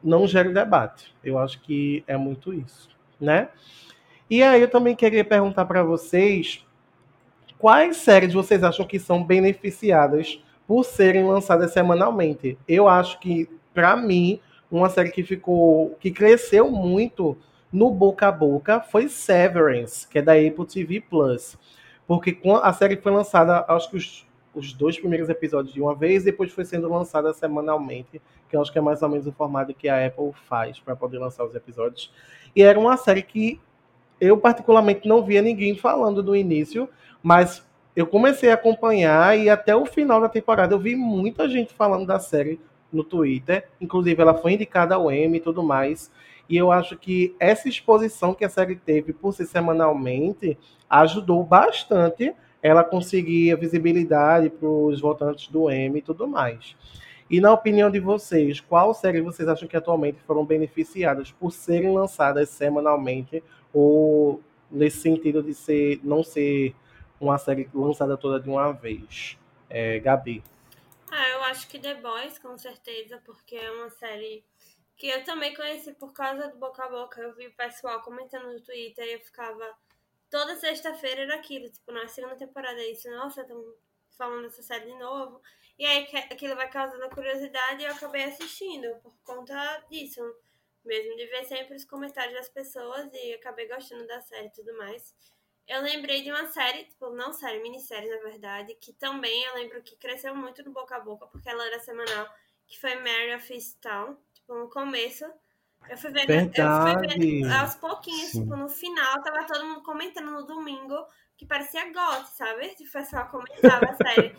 [0.02, 1.14] não gera debate.
[1.22, 2.88] Eu acho que é muito isso,
[3.20, 3.48] né?
[4.28, 6.64] E aí eu também queria perguntar para vocês
[7.58, 12.58] quais séries vocês acham que são beneficiadas por serem lançadas semanalmente.
[12.66, 14.40] Eu acho que para mim,
[14.70, 17.36] uma série que ficou, que cresceu muito
[17.72, 21.58] no boca a boca foi Severance, que é da Apple TV Plus.
[22.06, 26.24] Porque a série foi lançada, acho que os, os dois primeiros episódios de uma vez,
[26.24, 29.72] depois foi sendo lançada semanalmente, que eu acho que é mais ou menos o formato
[29.72, 32.12] que a Apple faz para poder lançar os episódios.
[32.54, 33.60] E era uma série que
[34.20, 36.88] eu particularmente não via ninguém falando no início,
[37.22, 41.74] mas eu comecei a acompanhar e até o final da temporada eu vi muita gente
[41.74, 42.60] falando da série
[42.92, 43.68] no Twitter.
[43.80, 46.10] Inclusive, ela foi indicada ao Emmy e tudo mais.
[46.48, 52.34] E eu acho que essa exposição que a série teve por ser semanalmente ajudou bastante
[52.62, 56.76] ela conseguir a visibilidade para os votantes do Emmy e tudo mais.
[57.28, 61.92] E na opinião de vocês, qual série vocês acham que atualmente foram beneficiadas por serem
[61.92, 63.42] lançadas semanalmente
[63.72, 66.74] ou nesse sentido de ser não ser
[67.20, 69.38] uma série lançada toda de uma vez?
[69.68, 70.44] É, Gabi.
[71.10, 74.44] Ah, eu acho que The Boys, com certeza, porque é uma série
[74.96, 77.20] que eu também conheci por causa do boca a boca.
[77.20, 79.64] Eu vi o pessoal comentando no Twitter e eu ficava.
[80.32, 83.62] Toda sexta-feira era aquilo, tipo, na segunda temporada é isso, nossa, estão
[84.16, 85.42] falando dessa série de novo.
[85.78, 89.54] E aí aquilo vai causando curiosidade e eu acabei assistindo por conta
[89.90, 90.22] disso.
[90.86, 94.74] Mesmo de ver sempre os comentários das pessoas e acabei gostando da série e tudo
[94.78, 95.14] mais.
[95.68, 99.82] Eu lembrei de uma série, tipo, não série, minissérie, na verdade, que também eu lembro
[99.82, 102.26] que cresceu muito no boca a boca, porque ela era semanal,
[102.66, 104.16] que foi Mary of Easttown.
[104.32, 105.30] Tipo, no começo,
[105.88, 107.04] eu fui vendo, Verdade.
[107.04, 108.42] eu fui vendo aos pouquinhos, Sim.
[108.42, 111.06] tipo, no final, tava todo mundo comentando no domingo,
[111.36, 112.68] que parecia goth, sabe?
[112.70, 114.34] Tipo, o pessoal comentava a série.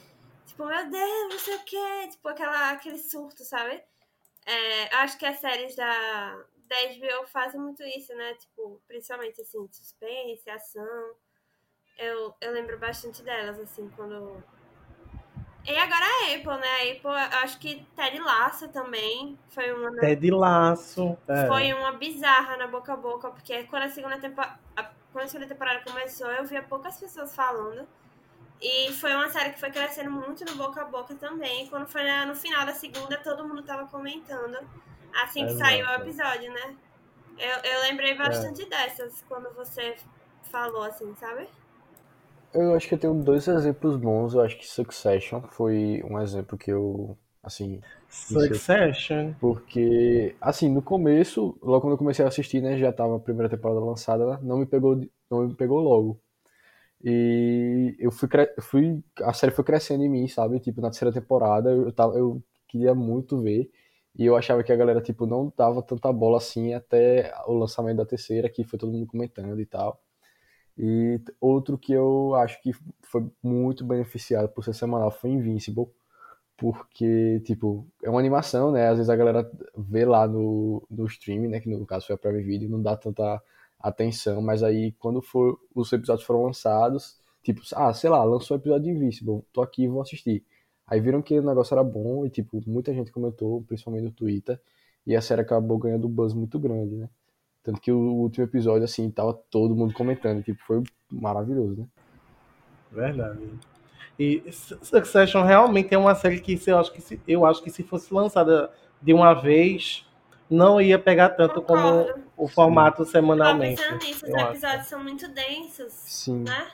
[0.46, 2.08] tipo, meu Deus, não sei o quê.
[2.12, 3.84] Tipo, aquela, aquele surto, sabe?
[4.46, 8.34] É, acho que as séries da, da HBO fazem muito isso, né?
[8.36, 11.16] Tipo, principalmente assim, suspense, ação.
[11.98, 14.44] Eu, eu lembro bastante delas, assim, quando.
[15.66, 16.68] E agora a Apple, né?
[16.68, 19.92] A Apple, acho que Ted Laço também foi uma.
[19.96, 21.18] Ted Laço.
[21.28, 21.48] É.
[21.48, 24.60] Foi uma bizarra na boca a boca, porque quando a segunda temporada.
[25.12, 27.88] Quando a segunda temporada começou, eu via poucas pessoas falando.
[28.60, 31.68] E foi uma série que foi crescendo muito no boca a boca também.
[31.68, 34.58] Quando foi no final da segunda, todo mundo tava comentando
[35.22, 35.70] assim que Exato.
[35.70, 36.76] saiu o episódio, né?
[37.38, 38.66] Eu, eu lembrei bastante é.
[38.66, 39.96] dessas quando você
[40.52, 41.48] falou, assim, sabe?
[42.54, 44.34] Eu acho que eu tenho dois exemplos bons.
[44.34, 47.82] Eu acho que Succession foi um exemplo que eu, assim...
[48.10, 49.34] Succession?
[49.40, 53.50] Porque, assim, no começo, logo quando eu comecei a assistir, né, já tava a primeira
[53.50, 56.22] temporada lançada, não me pegou, não me pegou logo.
[57.04, 58.30] E eu fui,
[58.62, 60.60] fui a série foi crescendo em mim, sabe?
[60.60, 63.70] Tipo, na terceira temporada eu, tava, eu queria muito ver.
[64.18, 67.98] E eu achava que a galera, tipo, não dava tanta bola assim até o lançamento
[67.98, 70.02] da terceira, que foi todo mundo comentando e tal.
[70.78, 72.72] E outro que eu acho que
[73.02, 75.88] foi muito beneficiado por ser semanal foi Invincible,
[76.58, 78.88] porque, tipo, é uma animação, né?
[78.90, 81.60] Às vezes a galera vê lá no, no streaming, né?
[81.60, 83.42] Que no caso foi a Prime Video, não dá tanta
[83.80, 88.60] atenção, mas aí quando for, os episódios foram lançados, tipo, ah, sei lá, lançou o
[88.60, 90.46] episódio de Invincible, tô aqui vou assistir.
[90.88, 94.60] Aí viram que o negócio era bom e, tipo, muita gente comentou, principalmente no Twitter,
[95.06, 97.10] e a série acabou ganhando um buzz muito grande, né?
[97.64, 101.88] Tanto que o último episódio, assim, tava todo mundo comentando, tipo, foi maravilhoso, né?
[102.92, 103.40] Verdade.
[104.20, 107.82] E Succession realmente é uma série que eu acho que se, eu acho que se
[107.82, 108.70] fosse lançada
[109.02, 110.06] de uma vez,
[110.50, 112.14] não ia pegar tanto Concordo.
[112.14, 113.82] como o formato semanalmente.
[113.82, 114.90] Eu nisso, os episódios acho.
[114.90, 116.44] são muito densos, Sim.
[116.44, 116.68] né?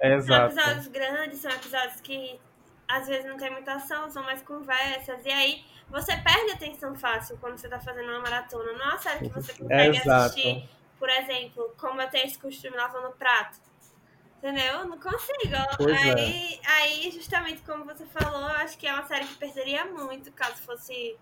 [0.00, 0.54] Exato.
[0.54, 2.38] São episódios grandes, são episódios que
[2.92, 5.24] às vezes não tem muita ação, são mais conversas.
[5.24, 8.72] E aí você perde atenção fácil quando você tá fazendo uma maratona.
[8.72, 10.10] Não é uma série que você consegue Exato.
[10.10, 10.68] assistir,
[10.98, 13.58] por exemplo, como eu tenho esse costume lavando prato.
[14.36, 14.80] Entendeu?
[14.80, 15.56] Eu Não consigo.
[15.78, 16.20] Pois é.
[16.20, 20.30] aí, aí, justamente como você falou, eu acho que é uma série que perderia muito
[20.32, 21.16] caso fosse.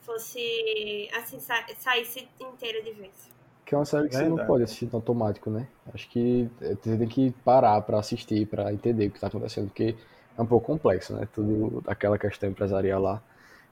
[0.00, 1.10] fosse.
[1.14, 3.36] assim, sa saísse inteira de vez.
[3.66, 5.66] Que é uma série que você não pode assistir no automático, né?
[5.92, 9.66] Acho que eh, você tem que parar pra assistir, pra entender o que tá acontecendo,
[9.66, 9.96] porque
[10.36, 11.26] é um pouco complexo, né?
[11.32, 13.22] Tudo aquela questão empresarial lá.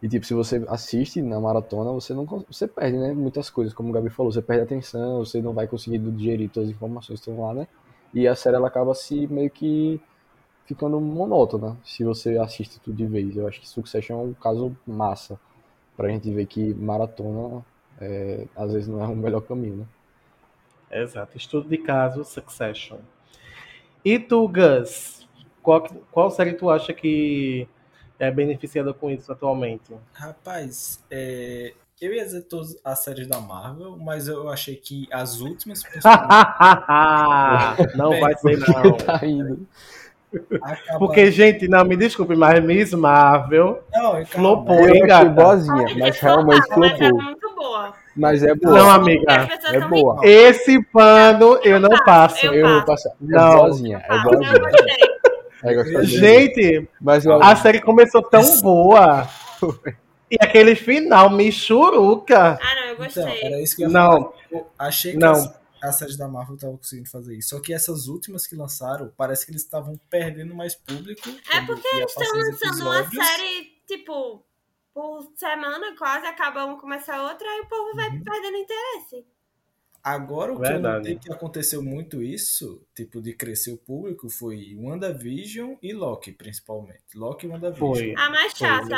[0.02, 3.12] E tipo, se você assiste na maratona, você não você perde, né?
[3.12, 6.68] Muitas coisas, como o Gabi falou, você perde atenção, você não vai conseguindo digerir todas
[6.68, 7.68] as informações que estão lá, né?
[8.12, 10.00] E a série ela acaba se meio que
[10.66, 13.36] ficando monótona se você assiste tudo de vez.
[13.36, 15.38] Eu acho que Succession é um caso massa
[15.96, 17.64] pra gente ver que maratona
[18.00, 19.86] é, às vezes não é o melhor caminho, né?
[20.90, 21.36] Exato.
[21.36, 22.98] Estudo de caso, Succession.
[24.04, 25.24] E tu, Gus?
[25.64, 27.66] Qual, qual série tu acha que
[28.18, 29.92] é beneficiada com isso atualmente?
[30.12, 35.40] Rapaz, é, eu ia dizer todas as séries da Marvel, mas eu achei que as
[35.40, 35.82] últimas,
[37.96, 38.92] não vai ser, não.
[38.98, 39.66] Tá indo.
[40.60, 45.30] acabaram- Porque, gente, não, me desculpe, mas Miss Marvel Não, flopou, Eu hein, gata?
[45.30, 47.22] boazinha, mas realmente Mas é flopou.
[47.22, 47.94] muito boa.
[48.16, 48.94] Mas é Não, boa.
[48.94, 49.32] amiga.
[49.32, 50.20] As pessoas É boa.
[50.22, 52.46] Esse pano eu não passo.
[52.46, 53.08] Eu Eu vou passo.
[53.08, 53.10] passar.
[53.10, 53.56] É Não.
[53.56, 54.60] boazinha, é Ah, eu boazinha.
[55.64, 56.04] É.
[56.04, 59.28] Gente, Mas eu a série começou tão boa.
[60.30, 62.58] E aquele final, Michuruca.
[62.60, 63.42] Ah, não, eu Então, gostei.
[63.44, 64.32] era isso que eu Não.
[64.50, 65.32] Eu achei que Não.
[65.32, 67.50] as, as séries da Marvel estavam conseguindo fazer isso.
[67.50, 71.28] Só que essas últimas que lançaram, parece que eles estavam perdendo mais público.
[71.52, 74.44] É porque eles estão lançando uma série, tipo,
[74.92, 78.24] por semana, quase acaba uma, começa outra, aí o povo vai Uhum.
[78.24, 79.26] perdendo interesse.
[80.05, 80.98] Agora, o que eu Verdade.
[80.98, 87.00] notei que aconteceu muito isso, tipo, de crescer o público, foi WandaVision e Loki, principalmente.
[87.16, 87.94] Loki e WandaVision.
[87.94, 88.14] Foi.
[88.14, 88.94] A mais Foi, chata,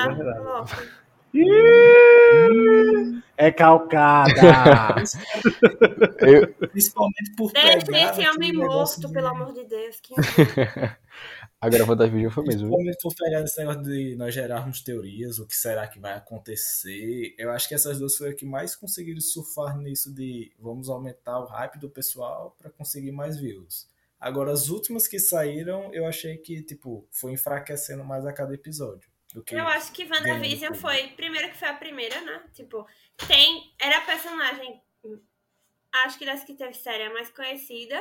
[3.37, 3.47] é.
[3.47, 4.33] É calcada.
[6.73, 10.01] Principalmente por Deixa pegar esse homem aquele negócio morto, de- pelo amor de Deus.
[10.01, 10.15] Que...
[11.67, 12.69] a gravata da vídeo foi mesmo.
[12.69, 12.77] viu?
[12.77, 17.35] Principalmente por pegar esse negócio de nós gerarmos teorias, o que será que vai acontecer.
[17.39, 21.41] Eu acho que essas duas foram as que mais conseguiram surfar nisso de vamos aumentar
[21.41, 23.89] o hype do pessoal para conseguir mais views.
[24.19, 29.09] Agora, as últimas que saíram, eu achei que, tipo, foi enfraquecendo mais a cada episódio.
[29.35, 31.09] Do que Eu acho que WandaVision foi.
[31.09, 32.43] Primeiro que foi a primeira, né?
[32.55, 32.87] Tipo,
[33.29, 33.75] tem.
[33.79, 34.81] Era a personagem.
[36.05, 38.01] Acho que das que teve série a mais conhecida.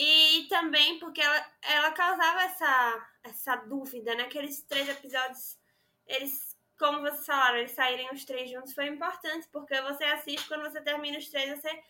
[0.00, 4.22] E também porque ela, ela causava essa, essa dúvida, né?
[4.22, 5.58] Aqueles três episódios,
[6.06, 10.62] eles, como vocês falaram, eles saírem os três juntos foi importante, porque você assiste, quando
[10.62, 11.82] você termina os três, você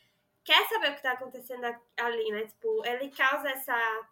[0.43, 1.63] quer saber o que tá acontecendo
[1.99, 2.47] ali, né?
[2.47, 4.09] Tipo, ele causa essa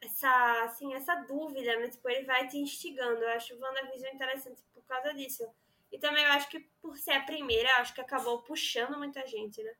[0.00, 1.88] essa, assim, essa dúvida, né?
[1.88, 3.22] Tipo, ele vai te instigando.
[3.22, 5.44] Eu acho o WandaVision interessante por causa disso.
[5.90, 9.26] E também eu acho que por ser a primeira, eu acho que acabou puxando muita
[9.26, 9.74] gente, né?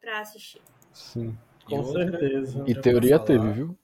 [0.00, 0.62] Pra assistir.
[0.92, 1.38] Sim.
[1.66, 2.58] E Com outra- certeza.
[2.58, 3.76] outra E teoria falar- teve, viu?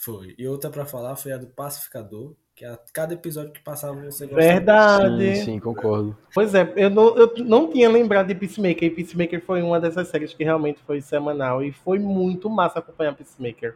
[0.00, 0.34] Foi.
[0.38, 4.24] E outra pra falar foi a do Pacificador, que a cada episódio que passava você
[4.26, 4.40] gostava.
[4.40, 5.36] Verdade.
[5.36, 6.16] Sim, sim, concordo.
[6.32, 8.84] Pois é, eu não, eu não tinha lembrado de Peacemaker.
[8.84, 11.60] E Peacemaker foi uma dessas séries que realmente foi semanal.
[11.64, 13.74] E foi muito massa acompanhar Peacemaker.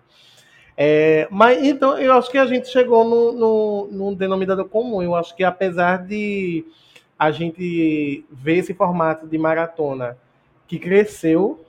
[0.76, 5.02] É, mas então eu acho que a gente chegou no, no, num denominador comum.
[5.02, 6.64] Eu acho que apesar de
[7.18, 10.16] a gente ver esse formato de maratona
[10.68, 11.64] que cresceu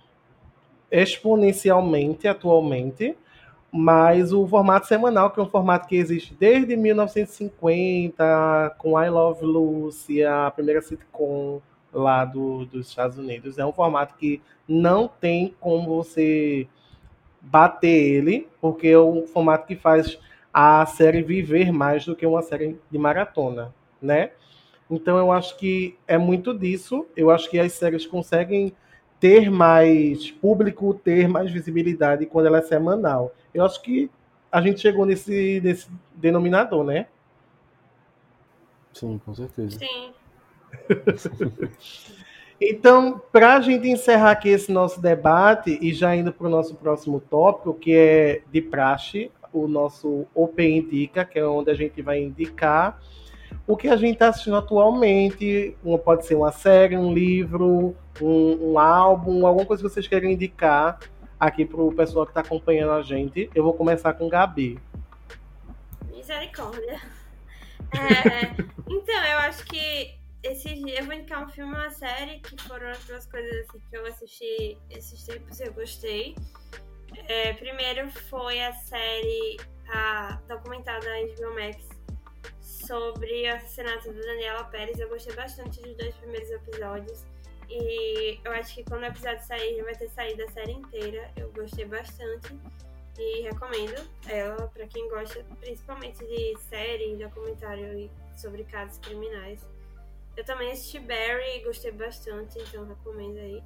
[0.91, 3.15] exponencialmente atualmente,
[3.71, 9.45] mas o formato semanal, que é um formato que existe desde 1950, com I Love
[9.45, 11.61] Lucy, a primeira sitcom
[11.93, 16.67] lá do, dos Estados Unidos, é um formato que não tem como você
[17.41, 20.19] bater ele, porque é um formato que faz
[20.53, 24.31] a série viver mais do que uma série de maratona, né?
[24.89, 27.05] Então eu acho que é muito disso.
[27.15, 28.73] Eu acho que as séries conseguem
[29.19, 33.33] ter mais público, ter mais visibilidade quando ela é semanal.
[33.53, 34.09] Eu acho que
[34.51, 37.07] a gente chegou nesse, nesse denominador, né?
[38.93, 39.77] Sim, com certeza.
[39.79, 40.13] Sim.
[42.61, 46.75] Então, para a gente encerrar aqui esse nosso debate e já indo para o nosso
[46.75, 52.01] próximo tópico, que é de praxe, o nosso Open Indica, que é onde a gente
[52.01, 53.01] vai indicar
[53.67, 55.75] o que a gente está assistindo atualmente.
[56.03, 60.99] Pode ser uma série, um livro, um, um álbum, alguma coisa que vocês querem indicar
[61.39, 63.49] aqui para o pessoal que está acompanhando a gente.
[63.55, 64.79] Eu vou começar com Gabi.
[66.11, 66.99] Misericórdia.
[67.91, 68.53] É,
[68.87, 72.87] então, eu acho que esse eu vou indicar um filme e uma série que foram
[72.89, 76.35] as duas coisas assim, que eu assisti esses tempos e eu gostei.
[77.27, 79.57] É, primeiro foi a série,
[79.91, 81.88] a documentária da HBO Max,
[82.89, 84.99] sobre o assassinato da Daniela Pérez.
[84.99, 87.23] Eu gostei bastante dos dois primeiros episódios.
[87.69, 91.31] E eu acho que quando o episódio sair, já vai ter saído a série inteira.
[91.37, 92.59] Eu gostei bastante
[93.19, 99.61] e recomendo ela para quem gosta principalmente de série, documentário e sobre casos criminais.
[100.35, 103.61] Eu também assisti Barry e gostei bastante, então recomendo aí.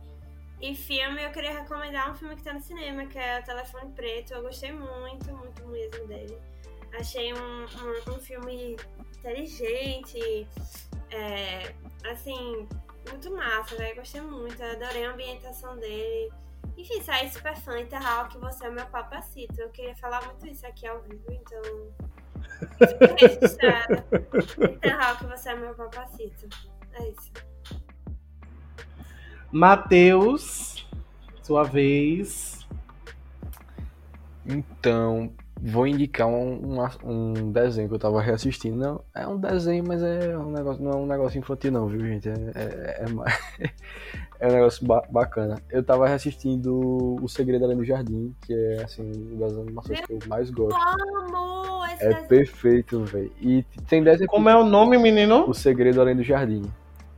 [0.59, 3.93] E filme, eu queria recomendar um filme que tá no cinema, que é O Telefone
[3.93, 4.33] Preto.
[4.33, 6.37] Eu gostei muito, muito mesmo dele.
[6.93, 8.75] Achei um, um, um filme
[9.23, 10.47] inteligente,
[11.09, 11.73] é,
[12.11, 12.67] assim,
[13.09, 13.95] muito massa, velho.
[13.95, 16.31] Gostei muito, adorei a ambientação dele.
[16.77, 19.59] Enfim, saí super fã, enterrar que você é meu papacito.
[19.61, 21.61] Eu queria falar muito isso aqui ao vivo, então.
[23.19, 24.05] registrada.
[24.71, 26.47] enterrar que você é meu papacito.
[26.93, 27.31] É isso.
[29.51, 30.87] Matheus,
[31.43, 32.67] sua vez.
[34.45, 38.75] Então, vou indicar um, um, um, desenho que eu tava reassistindo.
[38.75, 42.01] Não, é um desenho, mas é um negócio, não é um negócio infantil não, viu,
[42.01, 42.29] gente?
[42.29, 43.69] É, é, é,
[44.39, 45.61] é um negócio ba bacana.
[45.69, 50.13] Eu tava reassistindo O Segredo Além do Jardim, que é, assim, uma das animações que
[50.13, 50.75] eu mais gosto.
[50.75, 52.27] Amo esse É desenho.
[52.27, 53.31] perfeito, velho.
[53.39, 55.49] E tem 10 Como é o nome, menino?
[55.49, 56.63] O Segredo Além do Jardim.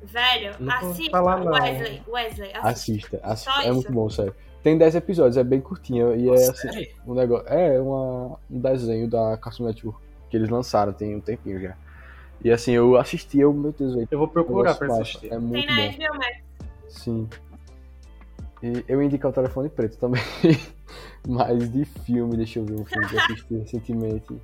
[0.04, 1.52] Velho, assista falar, não.
[1.52, 2.02] Wesley.
[2.08, 2.68] Wesley, assista.
[2.68, 3.62] Assista, assista.
[3.62, 3.74] É isso.
[3.74, 4.36] muito bom, sério.
[4.66, 6.16] Tem 10 episódios, é bem curtinho.
[6.16, 6.88] E é assim, Sério?
[7.05, 7.47] um negócio.
[7.49, 11.78] É uma, um desenho da Cartoon Network que eles lançaram tem um tempinho já.
[12.43, 14.07] E assim, eu assisti, eu, meu Deus.
[14.09, 15.28] Eu vou procurar pra assistir.
[15.28, 15.91] É Tem muito na bom.
[15.91, 16.38] HBO Max.
[16.89, 17.30] Sim.
[18.63, 20.24] E eu indico o telefone preto também.
[21.30, 24.41] Mas de filme, deixa eu ver um filme que eu assisti recentemente.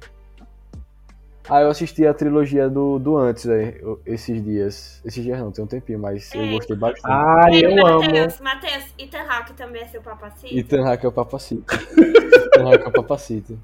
[1.54, 5.02] Ah, eu assisti a trilogia do, do antes, velho, esses dias.
[5.04, 6.52] Esses dias não, tem um tempinho, mas eu É.
[6.52, 7.02] gostei bastante.
[7.04, 8.00] Ah, eu amo.
[8.06, 10.58] Matheus, Matheus, Ethan Hawke também é seu papacito?
[10.58, 11.66] Ethan Hawke é o papacito.
[11.76, 13.60] Ethan Hawke é o papacito.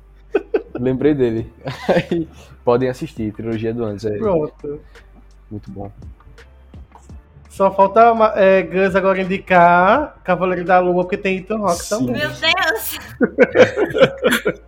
[0.78, 1.50] Lembrei dele.
[1.88, 2.28] Aí,
[2.66, 4.82] podem assistir, trilogia do antes, é Pronto.
[5.50, 5.90] muito bom.
[7.50, 8.02] Só falta
[8.36, 12.18] é, Gus agora indicar Cavaleiro da Lua, porque tem Ethan Rock também.
[12.18, 13.00] Meu Deus!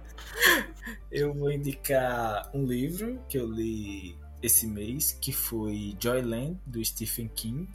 [1.11, 7.27] Eu vou indicar um livro que eu li esse mês, que foi Joyland, do Stephen
[7.29, 7.67] King.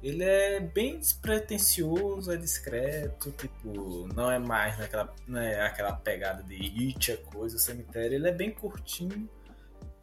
[0.00, 6.42] Ele é bem despretensioso, é discreto, tipo, não é mais naquela, não é aquela pegada
[6.44, 8.14] de It, a coisa, o cemitério.
[8.14, 9.28] Ele é bem curtinho,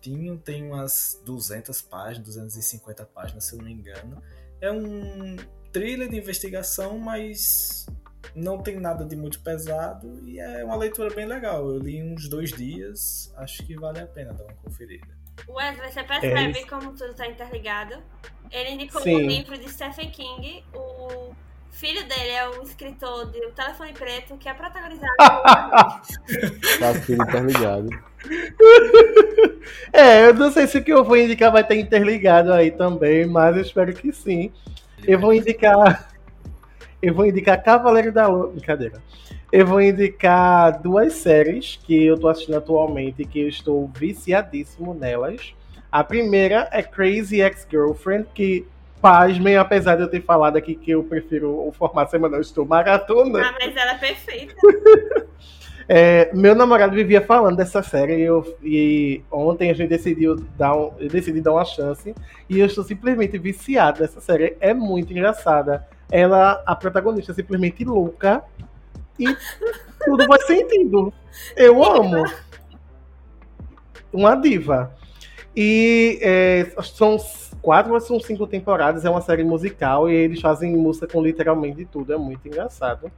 [0.02, 4.22] tinho, tem umas 200 páginas, 250 páginas, se eu não me engano.
[4.60, 5.38] É um
[5.72, 7.88] thriller de investigação, mas
[8.34, 11.70] não tem nada de muito pesado e é uma leitura bem legal.
[11.70, 15.08] Eu li uns dois dias, acho que vale a pena dar uma conferida.
[15.48, 18.02] Wesley, você percebe É como tudo tá interligado?
[18.52, 19.16] Ele indicou Sim.
[19.16, 20.64] um livro de Stephen King.
[20.74, 21.34] O
[21.72, 25.14] filho dele é o escritor de O Telefone Preto, que é protagonizado
[26.80, 27.90] Tá tudo interligado.
[29.92, 33.26] É, eu não sei se o que eu vou indicar vai estar interligado aí também,
[33.26, 34.52] mas eu espero que sim.
[35.04, 36.14] Eu vou indicar.
[37.06, 38.47] Eu vou indicar Cavaleiro da Lua.
[38.47, 38.99] Brincadeira.
[39.51, 44.91] Eu vou indicar duas séries que eu tô assistindo atualmente e que eu estou viciadíssimo
[44.93, 45.53] nelas.
[45.91, 48.66] A primeira é Crazy Ex-Girlfriend, que,
[48.99, 52.66] pasmem, apesar de eu ter falado aqui que eu prefiro o formato semanal, eu estou
[52.66, 53.39] maratona.
[53.49, 54.56] Ah, mas ela é perfeita.
[55.88, 60.76] É, meu namorado vivia falando dessa série e, eu- e ontem a gente decidiu dar
[60.76, 62.16] um, eu decidi dar uma chance
[62.49, 64.58] e eu estou simplesmente viciado nessa série.
[64.60, 65.86] É muito engraçada.
[66.12, 68.43] Ela, a protagonista, é simplesmente louca
[69.20, 69.26] e
[70.06, 71.14] tudo faz sentido.
[71.56, 72.24] Eu amo.
[74.14, 74.93] Uma diva.
[75.56, 77.18] E é, são
[77.62, 81.86] quatro ou são cinco temporadas, é uma série musical e eles fazem música com literalmente
[81.86, 83.12] tudo, é muito engraçado.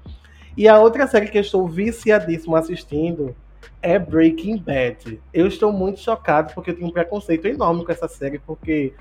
[0.56, 3.36] E a outra série que eu estou viciadíssimo assistindo
[3.82, 5.22] é Breaking Bad.
[5.34, 8.94] Eu estou muito chocado porque eu tenho um preconceito enorme com essa série, porque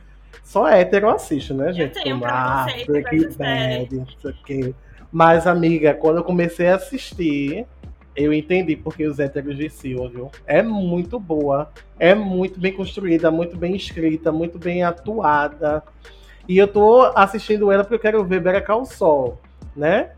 [0.42, 1.94] só hétero assiste, né, gente?
[1.94, 3.78] tenho um Como, ah, preconceito com Breaking essa série.
[3.78, 4.74] Bad, não sei o quê.
[5.12, 7.66] Mas, amiga, quando eu comecei a assistir,
[8.14, 10.30] eu entendi porque os héteros viciam, viu?
[10.46, 15.82] É muito boa, é muito bem construída, muito bem escrita, muito bem atuada.
[16.48, 19.38] E eu tô assistindo ela porque eu quero ver Better Call Saul,
[19.74, 20.12] né?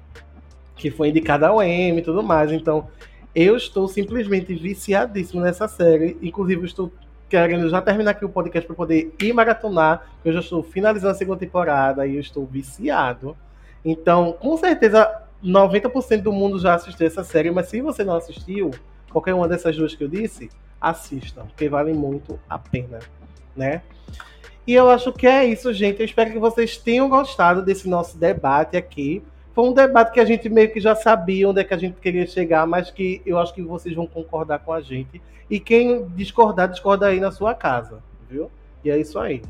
[0.76, 2.52] Que foi indicada ao Emmy e tudo mais.
[2.52, 2.88] Então,
[3.34, 6.16] eu estou simplesmente viciadíssimo nessa série.
[6.22, 6.92] Inclusive, eu estou
[7.28, 11.12] querendo já terminar aqui o podcast para poder ir maratonar, porque eu já estou finalizando
[11.12, 13.36] a segunda temporada e eu estou viciado.
[13.84, 18.70] Então, com certeza, 90% do mundo já assistiu essa série, mas se você não assistiu,
[19.10, 20.50] qualquer uma dessas duas que eu disse,
[20.80, 22.98] assistam, porque vale muito a pena,
[23.56, 23.82] né?
[24.66, 26.00] E eu acho que é isso, gente.
[26.00, 29.22] Eu espero que vocês tenham gostado desse nosso debate aqui.
[29.58, 31.98] Foi um debate que a gente meio que já sabia onde é que a gente
[32.00, 35.20] queria chegar, mas que eu acho que vocês vão concordar com a gente.
[35.50, 37.98] E quem discordar, discorda aí na sua casa,
[38.30, 38.52] viu?
[38.84, 39.42] E é isso aí.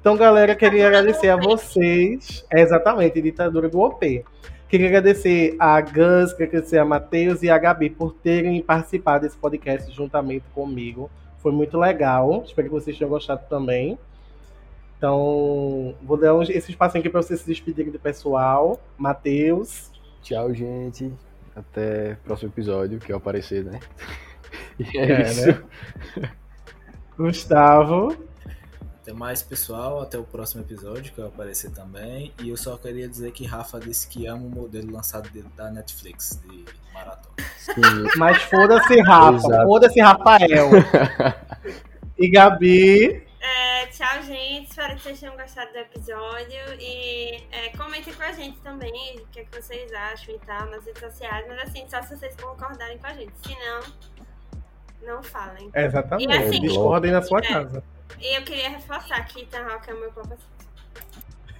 [0.00, 2.46] Então, galera, queria agradecer a vocês.
[2.48, 4.24] É exatamente, ditadura do OP.
[4.68, 9.36] Queria agradecer a Gus, queria agradecer a Matheus e a Gabi por terem participado desse
[9.36, 11.10] podcast juntamente comigo.
[11.38, 12.44] Foi muito legal.
[12.46, 13.98] Espero que vocês tenham gostado também.
[14.98, 18.80] Então, vou dar esse espaço aqui para vocês se despedirem do pessoal.
[18.98, 19.92] Matheus.
[20.20, 21.12] Tchau, gente.
[21.54, 23.80] Até o próximo episódio, que eu aparecer, né?
[24.78, 25.46] E é, é isso.
[26.16, 26.30] Né?
[27.16, 28.16] Gustavo.
[29.02, 30.00] Até mais, pessoal.
[30.00, 32.32] Até o próximo episódio, que eu aparecer também.
[32.40, 36.40] E eu só queria dizer que Rafa disse que ama o modelo lançado da Netflix,
[36.46, 37.34] de maratona.
[37.58, 37.72] Sim.
[38.16, 39.62] Mas foda-se, Rafa.
[39.64, 40.70] Foda-se, Rafael.
[42.16, 43.27] e Gabi.
[43.48, 44.68] É, tchau, gente.
[44.68, 46.58] Espero que vocês tenham gostado do episódio.
[46.78, 50.66] E é, comentem com a gente também o que, é que vocês acham e tal
[50.66, 51.46] nas redes sociais.
[51.48, 53.32] Mas assim, só se vocês concordarem com a gente.
[53.42, 55.70] Se não, não falem.
[55.74, 56.30] exatamente.
[56.30, 57.82] E, assim, Discordem na sua é, casa.
[58.20, 60.58] E eu queria reforçar que Ethan é o meu papacito.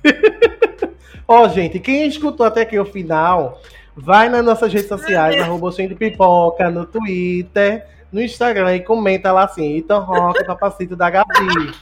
[1.26, 3.60] Ó, oh, gente, quem escutou até aqui o final,
[3.94, 9.44] vai nas nossas redes sociais, arroba de Pipoca, no Twitter, no Instagram e comenta lá
[9.44, 11.72] assim, Ethan Rock, papacito da Gabi.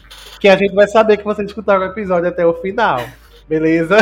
[0.41, 3.01] Que a gente vai saber que vocês escutaram o episódio até o final.
[3.49, 3.97] Beleza?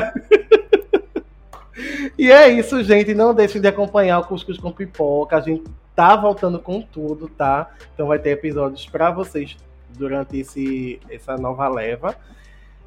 [2.18, 3.14] e é isso, gente.
[3.14, 5.36] Não deixem de acompanhar o Cuscuz com Pipoca.
[5.36, 5.64] A gente
[5.94, 7.70] tá voltando com tudo, tá?
[7.94, 9.56] Então vai ter episódios para vocês
[9.90, 12.16] durante esse, essa nova leva.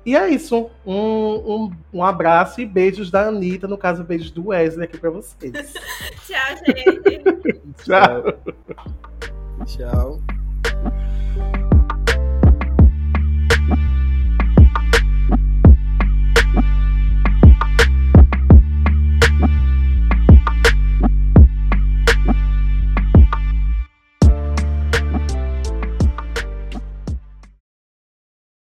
[0.08, 0.70] E é isso.
[0.86, 5.10] Um, um, um, abraço e beijos da Anitta, no caso, beijos do Wesley aqui pra
[5.10, 5.51] vocês.
[6.26, 7.62] Tchau, gente.
[7.84, 8.24] Tchau.
[9.66, 10.22] Tchau.